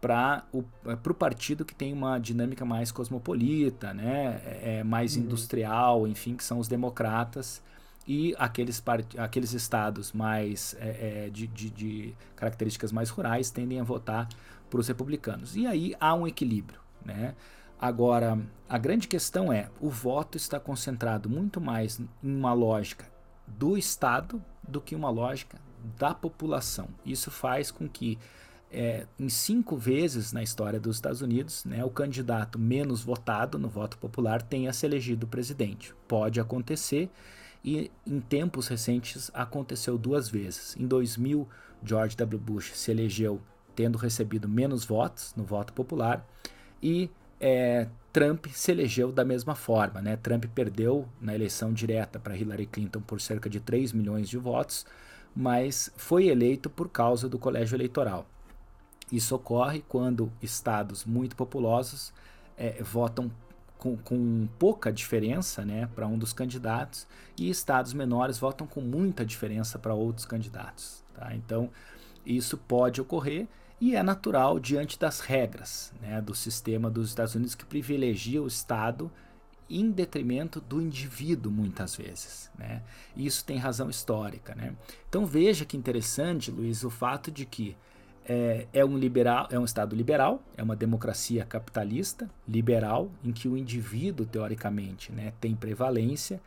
para 0.00 0.44
o 0.52 0.64
pro 1.02 1.14
partido 1.14 1.64
que 1.64 1.74
tem 1.74 1.92
uma 1.92 2.18
dinâmica 2.18 2.64
mais 2.64 2.90
cosmopolita, 2.90 3.94
né? 3.94 4.40
é, 4.44 4.78
é 4.78 4.84
mais 4.84 5.14
uhum. 5.16 5.22
industrial, 5.22 6.08
enfim, 6.08 6.34
que 6.34 6.42
são 6.42 6.58
os 6.58 6.66
democratas 6.66 7.62
e 8.06 8.34
aqueles, 8.38 8.82
aqueles 9.18 9.52
estados 9.52 10.12
mais 10.12 10.76
é, 10.78 11.24
é, 11.26 11.30
de, 11.30 11.46
de, 11.46 11.70
de, 11.70 12.14
características 12.36 12.92
mais 12.92 13.10
rurais 13.10 13.50
tendem 13.50 13.80
a 13.80 13.84
votar 13.84 14.28
para 14.70 14.80
os 14.80 14.86
republicanos. 14.86 15.56
E 15.56 15.66
aí 15.66 15.94
há 15.98 16.14
um 16.14 16.26
equilíbrio. 16.26 16.80
Né? 17.04 17.34
Agora, 17.80 18.38
a 18.68 18.78
grande 18.78 19.08
questão 19.08 19.52
é: 19.52 19.68
o 19.80 19.90
voto 19.90 20.36
está 20.36 20.60
concentrado 20.60 21.28
muito 21.28 21.60
mais 21.60 21.98
em 21.98 22.08
uma 22.22 22.52
lógica 22.52 23.06
do 23.46 23.76
Estado 23.76 24.42
do 24.66 24.80
que 24.80 24.94
uma 24.94 25.10
lógica 25.10 25.58
da 25.98 26.14
população. 26.14 26.88
Isso 27.04 27.30
faz 27.30 27.70
com 27.70 27.88
que, 27.88 28.18
é, 28.72 29.06
em 29.18 29.28
cinco 29.28 29.76
vezes 29.76 30.32
na 30.32 30.42
história 30.42 30.80
dos 30.80 30.96
Estados 30.96 31.22
Unidos, 31.22 31.64
né, 31.64 31.84
o 31.84 31.90
candidato 31.90 32.58
menos 32.58 33.02
votado 33.02 33.58
no 33.58 33.68
voto 33.68 33.98
popular 33.98 34.42
tenha 34.42 34.72
se 34.72 34.84
elegido 34.84 35.26
presidente. 35.26 35.94
Pode 36.08 36.40
acontecer 36.40 37.10
e 37.66 37.90
em 38.06 38.20
tempos 38.20 38.68
recentes 38.68 39.28
aconteceu 39.34 39.98
duas 39.98 40.28
vezes. 40.28 40.76
Em 40.78 40.86
2000, 40.86 41.48
George 41.82 42.16
W. 42.16 42.38
Bush 42.38 42.70
se 42.72 42.92
elegeu 42.92 43.40
tendo 43.74 43.98
recebido 43.98 44.48
menos 44.48 44.84
votos 44.84 45.34
no 45.36 45.44
voto 45.44 45.72
popular 45.72 46.24
e 46.80 47.10
é, 47.40 47.88
Trump 48.12 48.46
se 48.52 48.70
elegeu 48.70 49.10
da 49.10 49.24
mesma 49.24 49.56
forma. 49.56 50.00
Né? 50.00 50.16
Trump 50.16 50.44
perdeu 50.54 51.08
na 51.20 51.34
eleição 51.34 51.72
direta 51.72 52.20
para 52.20 52.36
Hillary 52.36 52.66
Clinton 52.66 53.00
por 53.00 53.20
cerca 53.20 53.50
de 53.50 53.58
3 53.58 53.92
milhões 53.92 54.28
de 54.28 54.38
votos, 54.38 54.86
mas 55.34 55.92
foi 55.96 56.28
eleito 56.28 56.70
por 56.70 56.88
causa 56.88 57.28
do 57.28 57.38
colégio 57.38 57.74
eleitoral. 57.74 58.26
Isso 59.10 59.34
ocorre 59.34 59.84
quando 59.88 60.32
estados 60.40 61.04
muito 61.04 61.34
populosos 61.34 62.12
é, 62.56 62.82
votam 62.82 63.30
com, 63.78 63.96
com, 63.96 64.48
pouca 64.58 64.92
diferença 64.92 65.64
né, 65.64 65.88
para 65.94 66.06
um 66.06 66.18
dos 66.18 66.32
candidatos 66.32 67.06
e 67.36 67.50
estados 67.50 67.92
menores 67.92 68.38
votam 68.38 68.66
com 68.66 68.80
muita 68.80 69.24
diferença 69.24 69.78
para 69.78 69.94
outros 69.94 70.24
candidatos. 70.24 71.04
Tá? 71.14 71.34
Então, 71.34 71.70
isso 72.24 72.56
pode 72.56 73.00
ocorrer 73.00 73.46
e 73.80 73.94
é 73.94 74.02
natural 74.02 74.58
diante 74.58 74.98
das 74.98 75.20
regras 75.20 75.92
né, 76.00 76.20
do 76.20 76.34
sistema 76.34 76.90
dos 76.90 77.10
Estados 77.10 77.34
Unidos 77.34 77.54
que 77.54 77.64
privilegia 77.64 78.42
o 78.42 78.46
Estado 78.46 79.10
em 79.68 79.90
detrimento 79.90 80.60
do 80.60 80.80
indivíduo 80.80 81.50
muitas 81.50 81.96
vezes, 81.96 82.50
né? 82.56 82.82
Isso 83.16 83.44
tem 83.44 83.58
razão 83.58 83.90
histórica, 83.90 84.54
né? 84.54 84.74
Então 85.08 85.26
veja 85.26 85.64
que 85.64 85.76
interessante, 85.76 86.52
Luiz, 86.52 86.84
o 86.84 86.90
fato 86.90 87.32
de 87.32 87.44
que 87.44 87.76
é, 88.28 88.66
é, 88.72 88.84
um 88.84 88.98
liberal, 88.98 89.46
é 89.50 89.58
um 89.58 89.64
Estado 89.64 89.94
liberal, 89.94 90.42
é 90.56 90.62
uma 90.62 90.74
democracia 90.74 91.44
capitalista 91.44 92.28
liberal 92.46 93.08
em 93.24 93.32
que 93.32 93.48
o 93.48 93.56
indivíduo 93.56 94.26
teoricamente, 94.26 95.12
né, 95.12 95.32
tem 95.40 95.54
prevalência, 95.54 96.40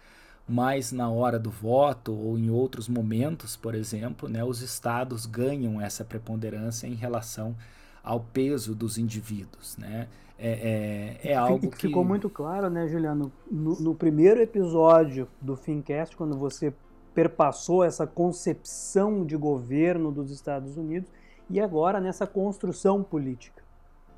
mas 0.48 0.92
na 0.92 1.10
hora 1.10 1.40
do 1.40 1.50
voto 1.50 2.14
ou 2.14 2.38
em 2.38 2.50
outros 2.50 2.90
momentos, 2.90 3.56
por 3.56 3.76
exemplo, 3.76 4.28
né, 4.28 4.44
os 4.44 4.62
estados 4.62 5.26
ganham 5.26 5.80
essa 5.80 6.04
preponderância 6.04 6.88
em 6.88 6.96
relação 6.96 7.56
ao 8.04 8.20
peso 8.20 8.74
dos 8.74 8.98
indivíduos, 8.98 9.78
né? 9.78 10.08
É, 10.42 11.18
é, 11.22 11.32
é 11.32 11.36
algo 11.36 11.70
que 11.70 11.88
ficou 11.88 12.04
muito 12.04 12.30
claro, 12.30 12.70
né, 12.70 12.88
Juliano? 12.88 13.30
No, 13.52 13.76
no, 13.80 13.94
primeiro 13.94 14.42
episódio 14.42 15.28
do 15.42 15.58
Fincast, 15.58 16.16
quando 16.16 16.38
você 16.38 16.74
perpassou 17.14 17.84
essa 17.84 18.08
concepção 18.08 19.26
de 19.26 19.36
governo 19.36 20.14
dos 20.14 20.32
Estados 20.32 20.78
Unidos 20.78 21.12
e 21.50 21.60
agora 21.60 22.00
nessa 22.00 22.28
construção 22.28 23.04
política. 23.04 23.64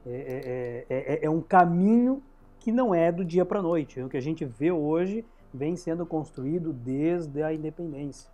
É, 0.06 0.86
é, 0.90 0.96
é, 0.96 1.14
é, 1.14 1.26
é 1.26 1.30
um 1.30 1.42
caminho 1.42 2.22
que 2.60 2.72
não 2.72 2.94
é 2.94 3.12
do 3.12 3.24
dia 3.24 3.46
para 3.46 3.60
a 3.60 3.62
noite. 3.62 4.02
O 4.02 4.10
que 4.10 4.18
a 4.18 4.22
gente 4.22 4.46
vê 4.46 4.72
hoje 4.72 5.26
vem 5.54 5.76
sendo 5.76 6.06
construído 6.06 6.74
desde 6.74 7.42
a 7.42 7.54
independência. 7.54 8.30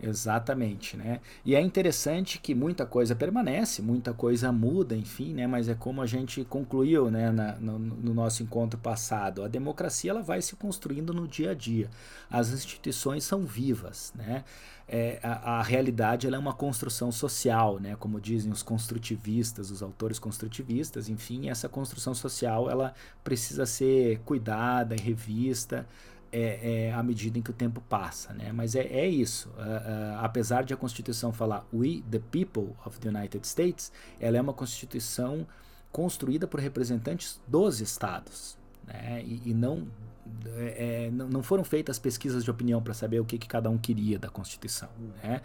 Exatamente, 0.00 0.96
né? 0.96 1.20
E 1.44 1.54
é 1.54 1.60
interessante 1.60 2.38
que 2.38 2.54
muita 2.54 2.84
coisa 2.84 3.14
permanece, 3.14 3.80
muita 3.80 4.12
coisa 4.12 4.50
muda, 4.50 4.94
enfim, 4.94 5.32
né? 5.32 5.46
Mas 5.46 5.68
é 5.68 5.74
como 5.74 6.02
a 6.02 6.06
gente 6.06 6.44
concluiu, 6.44 7.10
né, 7.10 7.30
na, 7.30 7.54
no, 7.56 7.78
no, 7.78 8.12
nosso 8.12 8.42
encontro 8.42 8.78
passado. 8.78 9.44
A 9.44 9.48
democracia 9.48 10.10
ela 10.10 10.22
vai 10.22 10.42
se 10.42 10.56
construindo 10.56 11.14
no 11.14 11.28
dia 11.28 11.52
a 11.52 11.54
dia. 11.54 11.88
As 12.28 12.50
instituições 12.50 13.24
são 13.24 13.46
vivas, 13.46 14.12
né? 14.16 14.44
É, 14.86 15.18
a, 15.22 15.60
a, 15.60 15.62
realidade 15.62 16.26
ela 16.26 16.36
é 16.36 16.38
uma 16.38 16.52
construção 16.52 17.10
social, 17.10 17.78
né? 17.80 17.96
Como 17.98 18.20
dizem 18.20 18.52
os 18.52 18.62
construtivistas, 18.62 19.70
os 19.70 19.82
autores 19.82 20.18
construtivistas. 20.18 21.08
Enfim, 21.08 21.48
essa 21.48 21.68
construção 21.68 22.14
social 22.14 22.68
ela 22.68 22.92
precisa 23.22 23.64
ser 23.64 24.18
cuidada 24.24 24.94
e 24.94 25.00
revista 25.00 25.86
é, 26.34 26.86
é, 26.88 26.92
à 26.92 27.00
medida 27.00 27.38
em 27.38 27.42
que 27.42 27.50
o 27.50 27.54
tempo 27.54 27.80
passa, 27.88 28.32
né? 28.34 28.52
Mas 28.52 28.74
é, 28.74 28.82
é 28.82 29.08
isso. 29.08 29.48
Uh, 29.50 29.60
uh, 29.60 30.18
apesar 30.18 30.64
de 30.64 30.74
a 30.74 30.76
Constituição 30.76 31.32
falar 31.32 31.64
We 31.72 32.02
the 32.10 32.18
People 32.18 32.74
of 32.84 32.98
the 32.98 33.08
United 33.08 33.46
States, 33.46 33.92
ela 34.18 34.36
é 34.36 34.40
uma 34.40 34.52
Constituição 34.52 35.46
construída 35.92 36.48
por 36.48 36.58
representantes 36.58 37.40
dos 37.46 37.80
estados, 37.80 38.58
né? 38.84 39.22
E, 39.24 39.50
e 39.50 39.54
não, 39.54 39.86
é, 40.56 41.06
é 41.06 41.10
não 41.12 41.40
foram 41.40 41.62
feitas 41.62 42.00
pesquisas 42.00 42.42
de 42.42 42.50
opinião 42.50 42.82
para 42.82 42.94
saber 42.94 43.20
o 43.20 43.24
que, 43.24 43.38
que, 43.38 43.46
cada 43.46 43.70
um 43.70 43.78
queria 43.78 44.18
da 44.18 44.28
Constituição, 44.28 44.88
né? 45.22 45.40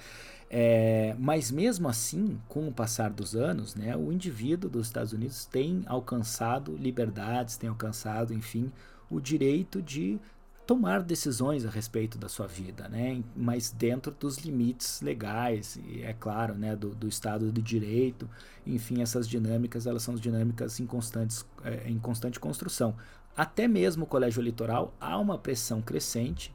É, 0.50 1.16
mas 1.20 1.52
mesmo 1.52 1.88
assim, 1.88 2.40
com 2.48 2.68
o 2.68 2.72
passar 2.72 3.12
dos 3.12 3.36
anos, 3.36 3.76
né, 3.76 3.96
o 3.96 4.12
indivíduo 4.12 4.68
dos 4.68 4.88
Estados 4.88 5.14
Unidos 5.14 5.46
tem 5.46 5.84
alcançado 5.86 6.76
liberdades, 6.76 7.56
tem 7.56 7.70
alcançado, 7.70 8.34
enfim, 8.34 8.72
o 9.12 9.22
direito 9.22 9.80
de 9.80 10.20
tomar 10.70 11.02
decisões 11.02 11.66
a 11.66 11.70
respeito 11.72 12.16
da 12.20 12.30
sua 12.30 12.46
vida, 12.46 12.88
né? 12.88 13.24
mas 13.36 13.72
dentro 13.72 14.12
dos 14.12 14.38
limites 14.38 15.02
legais 15.02 15.80
e 15.84 16.04
é 16.04 16.14
claro, 16.14 16.54
né, 16.54 16.76
do, 16.76 16.94
do 16.94 17.08
Estado 17.08 17.52
de 17.52 17.60
Direito, 17.60 18.30
enfim, 18.68 19.02
essas 19.02 19.28
dinâmicas 19.28 19.88
elas 19.88 20.04
são 20.04 20.14
dinâmicas 20.14 20.80
em, 20.80 20.86
constantes, 20.86 21.44
é, 21.64 21.90
em 21.90 21.98
constante 21.98 22.40
construção. 22.40 22.96
Até 23.36 23.68
mesmo 23.68 24.04
o 24.04 24.06
colégio 24.06 24.42
eleitoral 24.42 24.94
há 25.02 25.18
uma 25.18 25.40
pressão 25.40 25.82
crescente 25.82 26.54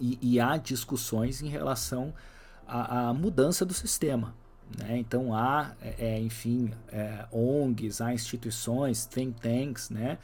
e, 0.00 0.18
e 0.22 0.40
há 0.40 0.56
discussões 0.56 1.42
em 1.42 1.48
relação 1.48 2.14
à, 2.66 3.10
à 3.10 3.12
mudança 3.12 3.62
do 3.62 3.74
sistema. 3.74 4.34
Né? 4.78 4.96
Então 4.96 5.34
há, 5.34 5.72
é, 5.82 6.14
é 6.14 6.18
enfim, 6.18 6.70
é, 6.90 7.26
ONGs, 7.30 8.00
há 8.00 8.14
instituições, 8.14 9.04
think 9.04 9.38
tanks, 9.38 9.90
né? 9.90 10.16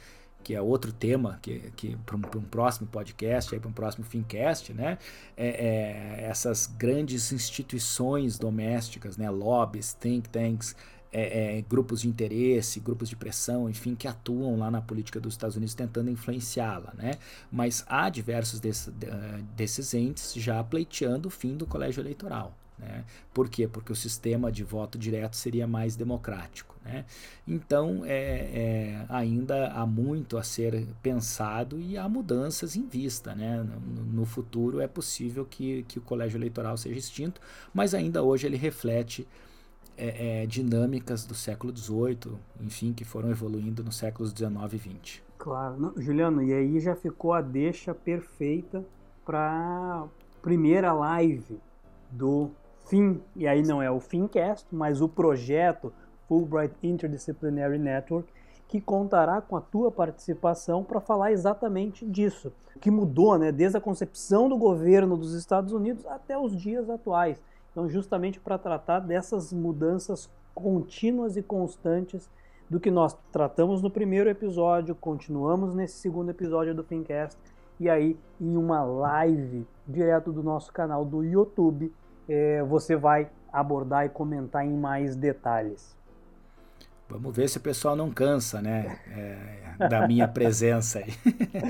Que 0.45 0.53
é 0.53 0.61
outro 0.61 0.93
tema 0.93 1.39
que, 1.41 1.71
que 1.75 1.97
para 2.05 2.15
um, 2.15 2.19
um, 2.19 2.43
próximo 2.43 2.87
podcast, 2.87 3.59
para 3.59 3.67
um 3.67 3.73
próximo 3.73 4.05
Fincast, 4.05 4.71
né? 4.75 4.99
É, 5.35 5.47
é, 5.47 6.25
essas 6.29 6.67
grandes 6.67 7.31
instituições 7.31 8.37
domésticas, 8.37 9.17
né? 9.17 9.27
lobbies, 9.27 9.93
think 9.93 10.29
tanks, 10.29 10.75
é, 11.11 11.57
é, 11.57 11.61
grupos 11.63 12.01
de 12.01 12.07
interesse, 12.07 12.79
grupos 12.79 13.09
de 13.09 13.15
pressão, 13.15 13.67
enfim, 13.67 13.95
que 13.95 14.07
atuam 14.07 14.59
lá 14.59 14.69
na 14.69 14.83
política 14.83 15.19
dos 15.19 15.33
Estados 15.33 15.55
Unidos 15.55 15.73
tentando 15.73 16.11
influenciá-la, 16.11 16.93
né? 16.93 17.13
Mas 17.51 17.83
há 17.87 18.07
diversos 18.07 18.59
desse, 18.59 18.91
desses 19.55 19.95
entes 19.95 20.31
já 20.35 20.63
pleiteando 20.63 21.27
o 21.27 21.31
fim 21.31 21.57
do 21.57 21.65
colégio 21.65 22.01
eleitoral. 22.01 22.55
Né? 22.77 23.05
Por 23.33 23.49
quê? 23.49 23.67
Porque 23.67 23.91
o 23.91 23.95
sistema 23.95 24.51
de 24.51 24.63
voto 24.63 24.97
direto 24.97 25.35
seria 25.35 25.67
mais 25.67 25.95
democrático. 25.95 26.75
Né? 26.83 27.05
Então, 27.47 28.03
é, 28.05 28.17
é, 28.17 29.05
ainda 29.09 29.71
há 29.71 29.85
muito 29.85 30.37
a 30.37 30.43
ser 30.43 30.85
pensado 31.01 31.79
e 31.79 31.97
há 31.97 32.07
mudanças 32.07 32.75
em 32.75 32.85
vista. 32.85 33.33
Né? 33.33 33.63
No, 33.63 34.03
no, 34.03 34.25
futuro 34.25 34.81
é 34.81 34.87
possível 34.87 35.45
que, 35.45 35.83
que 35.83 35.99
o 35.99 36.01
colégio 36.01 36.37
eleitoral 36.37 36.77
seja 36.77 36.99
extinto, 36.99 37.41
mas 37.73 37.93
ainda 37.93 38.21
hoje 38.21 38.45
ele 38.45 38.57
reflete 38.57 39.27
é, 39.97 40.41
é 40.41 40.45
dinâmicas 40.45 41.25
do 41.25 41.33
século 41.33 41.75
XVIII, 41.75 42.37
enfim, 42.61 42.93
que 42.93 43.05
foram 43.05 43.31
evoluindo 43.31 43.83
nos 43.83 43.95
séculos 43.95 44.31
XIX 44.31 44.73
e 44.73 44.77
XX. 44.77 45.21
Claro, 45.37 45.79
Não, 45.79 45.93
Juliano, 46.01 46.43
e 46.43 46.53
aí 46.53 46.79
já 46.79 46.95
ficou 46.95 47.33
a 47.33 47.41
deixa 47.41 47.93
perfeita 47.93 48.85
para 49.25 50.05
primeira 50.41 50.93
live 50.93 51.59
do 52.11 52.51
FIM, 52.85 53.21
e 53.35 53.47
aí 53.47 53.63
não 53.63 53.81
é 53.81 53.89
o 53.89 53.99
FIMcast, 53.99 54.67
mas 54.71 55.01
o 55.01 55.09
projeto 55.09 55.91
Fulbright 56.27 56.75
Interdisciplinary 56.83 57.79
Network, 57.79 58.31
que 58.67 58.81
contará 58.81 59.41
com 59.41 59.55
a 59.55 59.61
tua 59.61 59.91
participação 59.91 60.83
para 60.83 60.99
falar 60.99 61.31
exatamente 61.31 62.05
disso, 62.05 62.51
que 62.81 62.89
mudou 62.89 63.37
né, 63.37 63.51
desde 63.51 63.77
a 63.77 63.81
concepção 63.81 64.49
do 64.49 64.57
governo 64.57 65.17
dos 65.17 65.33
Estados 65.33 65.71
Unidos 65.71 66.05
até 66.05 66.37
os 66.37 66.55
dias 66.55 66.89
atuais. 66.89 67.41
Então, 67.71 67.87
justamente 67.89 68.39
para 68.39 68.57
tratar 68.57 68.99
dessas 68.99 69.51
mudanças 69.51 70.29
contínuas 70.53 71.37
e 71.37 71.43
constantes 71.43 72.29
do 72.69 72.79
que 72.79 72.89
nós 72.89 73.15
tratamos 73.31 73.81
no 73.81 73.91
primeiro 73.91 74.29
episódio, 74.29 74.95
continuamos 74.95 75.73
nesse 75.73 75.97
segundo 75.97 76.29
episódio 76.29 76.73
do 76.73 76.83
Fincast, 76.83 77.37
e 77.79 77.89
aí 77.89 78.17
em 78.39 78.55
uma 78.57 78.83
live 78.83 79.67
direto 79.87 80.31
do 80.31 80.41
nosso 80.41 80.71
canal 80.71 81.05
do 81.05 81.23
YouTube 81.23 81.91
é, 82.27 82.63
você 82.63 82.95
vai 82.95 83.29
abordar 83.51 84.05
e 84.05 84.09
comentar 84.09 84.65
em 84.65 84.73
mais 84.73 85.15
detalhes. 85.15 85.95
Vamos 87.07 87.35
ver 87.35 87.47
se 87.47 87.57
o 87.57 87.61
pessoal 87.61 87.95
não 87.95 88.09
cansa, 88.11 88.61
né, 88.61 88.99
é, 89.11 89.87
da 89.87 90.07
minha 90.07 90.27
presença 90.27 90.99
aí. 90.99 91.13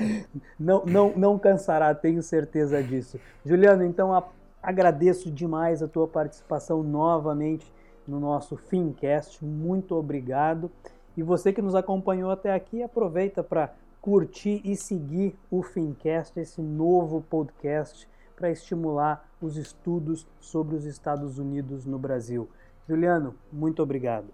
não, 0.58 0.84
não, 0.86 1.12
não 1.14 1.38
cansará, 1.38 1.94
tenho 1.94 2.22
certeza 2.22 2.82
disso. 2.82 3.20
Juliano, 3.44 3.84
então 3.84 4.14
a, 4.14 4.26
agradeço 4.62 5.30
demais 5.30 5.82
a 5.82 5.88
tua 5.88 6.08
participação 6.08 6.82
novamente 6.82 7.70
no 8.08 8.18
nosso 8.18 8.56
Fincast. 8.56 9.44
Muito 9.44 9.94
obrigado. 9.94 10.70
E 11.16 11.22
você 11.22 11.52
que 11.52 11.62
nos 11.62 11.74
acompanhou 11.74 12.30
até 12.30 12.54
aqui, 12.54 12.82
aproveita 12.82 13.42
para 13.42 13.70
curtir 14.00 14.62
e 14.64 14.74
seguir 14.74 15.36
o 15.50 15.62
Fincast, 15.62 16.38
esse 16.38 16.62
novo 16.62 17.22
podcast 17.28 18.08
para 18.36 18.50
estimular 18.50 19.28
os 19.40 19.56
estudos 19.56 20.26
sobre 20.38 20.76
os 20.76 20.84
Estados 20.84 21.38
Unidos 21.38 21.86
no 21.86 21.98
Brasil. 21.98 22.48
Juliano, 22.88 23.34
muito 23.50 23.82
obrigado. 23.82 24.28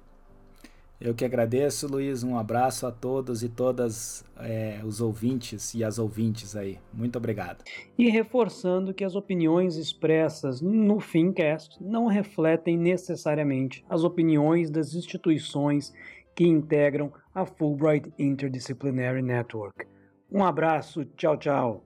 Eu 1.05 1.15
que 1.15 1.25
agradeço, 1.25 1.88
Luiz. 1.88 2.23
Um 2.23 2.38
abraço 2.38 2.87
a 2.87 2.93
todos 2.93 3.43
e 3.43 3.49
todas 3.49 4.25
é, 4.38 4.81
os 4.85 5.01
ouvintes 5.01 5.75
e 5.75 5.83
as 5.83 5.99
ouvintes 5.99 6.55
aí. 6.55 6.79
Muito 6.95 7.17
obrigado. 7.17 7.65
E 7.99 8.09
reforçando 8.09 8.95
que 8.95 9.03
as 9.03 9.17
opiniões 9.17 9.75
expressas 9.75 10.61
no 10.61 11.01
Fincast 11.01 11.83
não 11.83 12.07
refletem 12.07 12.79
necessariamente 12.79 13.85
as 13.91 14.05
opiniões 14.05 14.71
das 14.71 14.95
instituições 14.95 15.93
que 16.37 16.45
integram 16.45 17.12
a 17.35 17.45
Fulbright 17.45 18.12
Interdisciplinary 18.17 19.23
Network. 19.23 19.85
Um 20.31 20.45
abraço, 20.45 21.05
tchau, 21.17 21.37
tchau. 21.37 21.83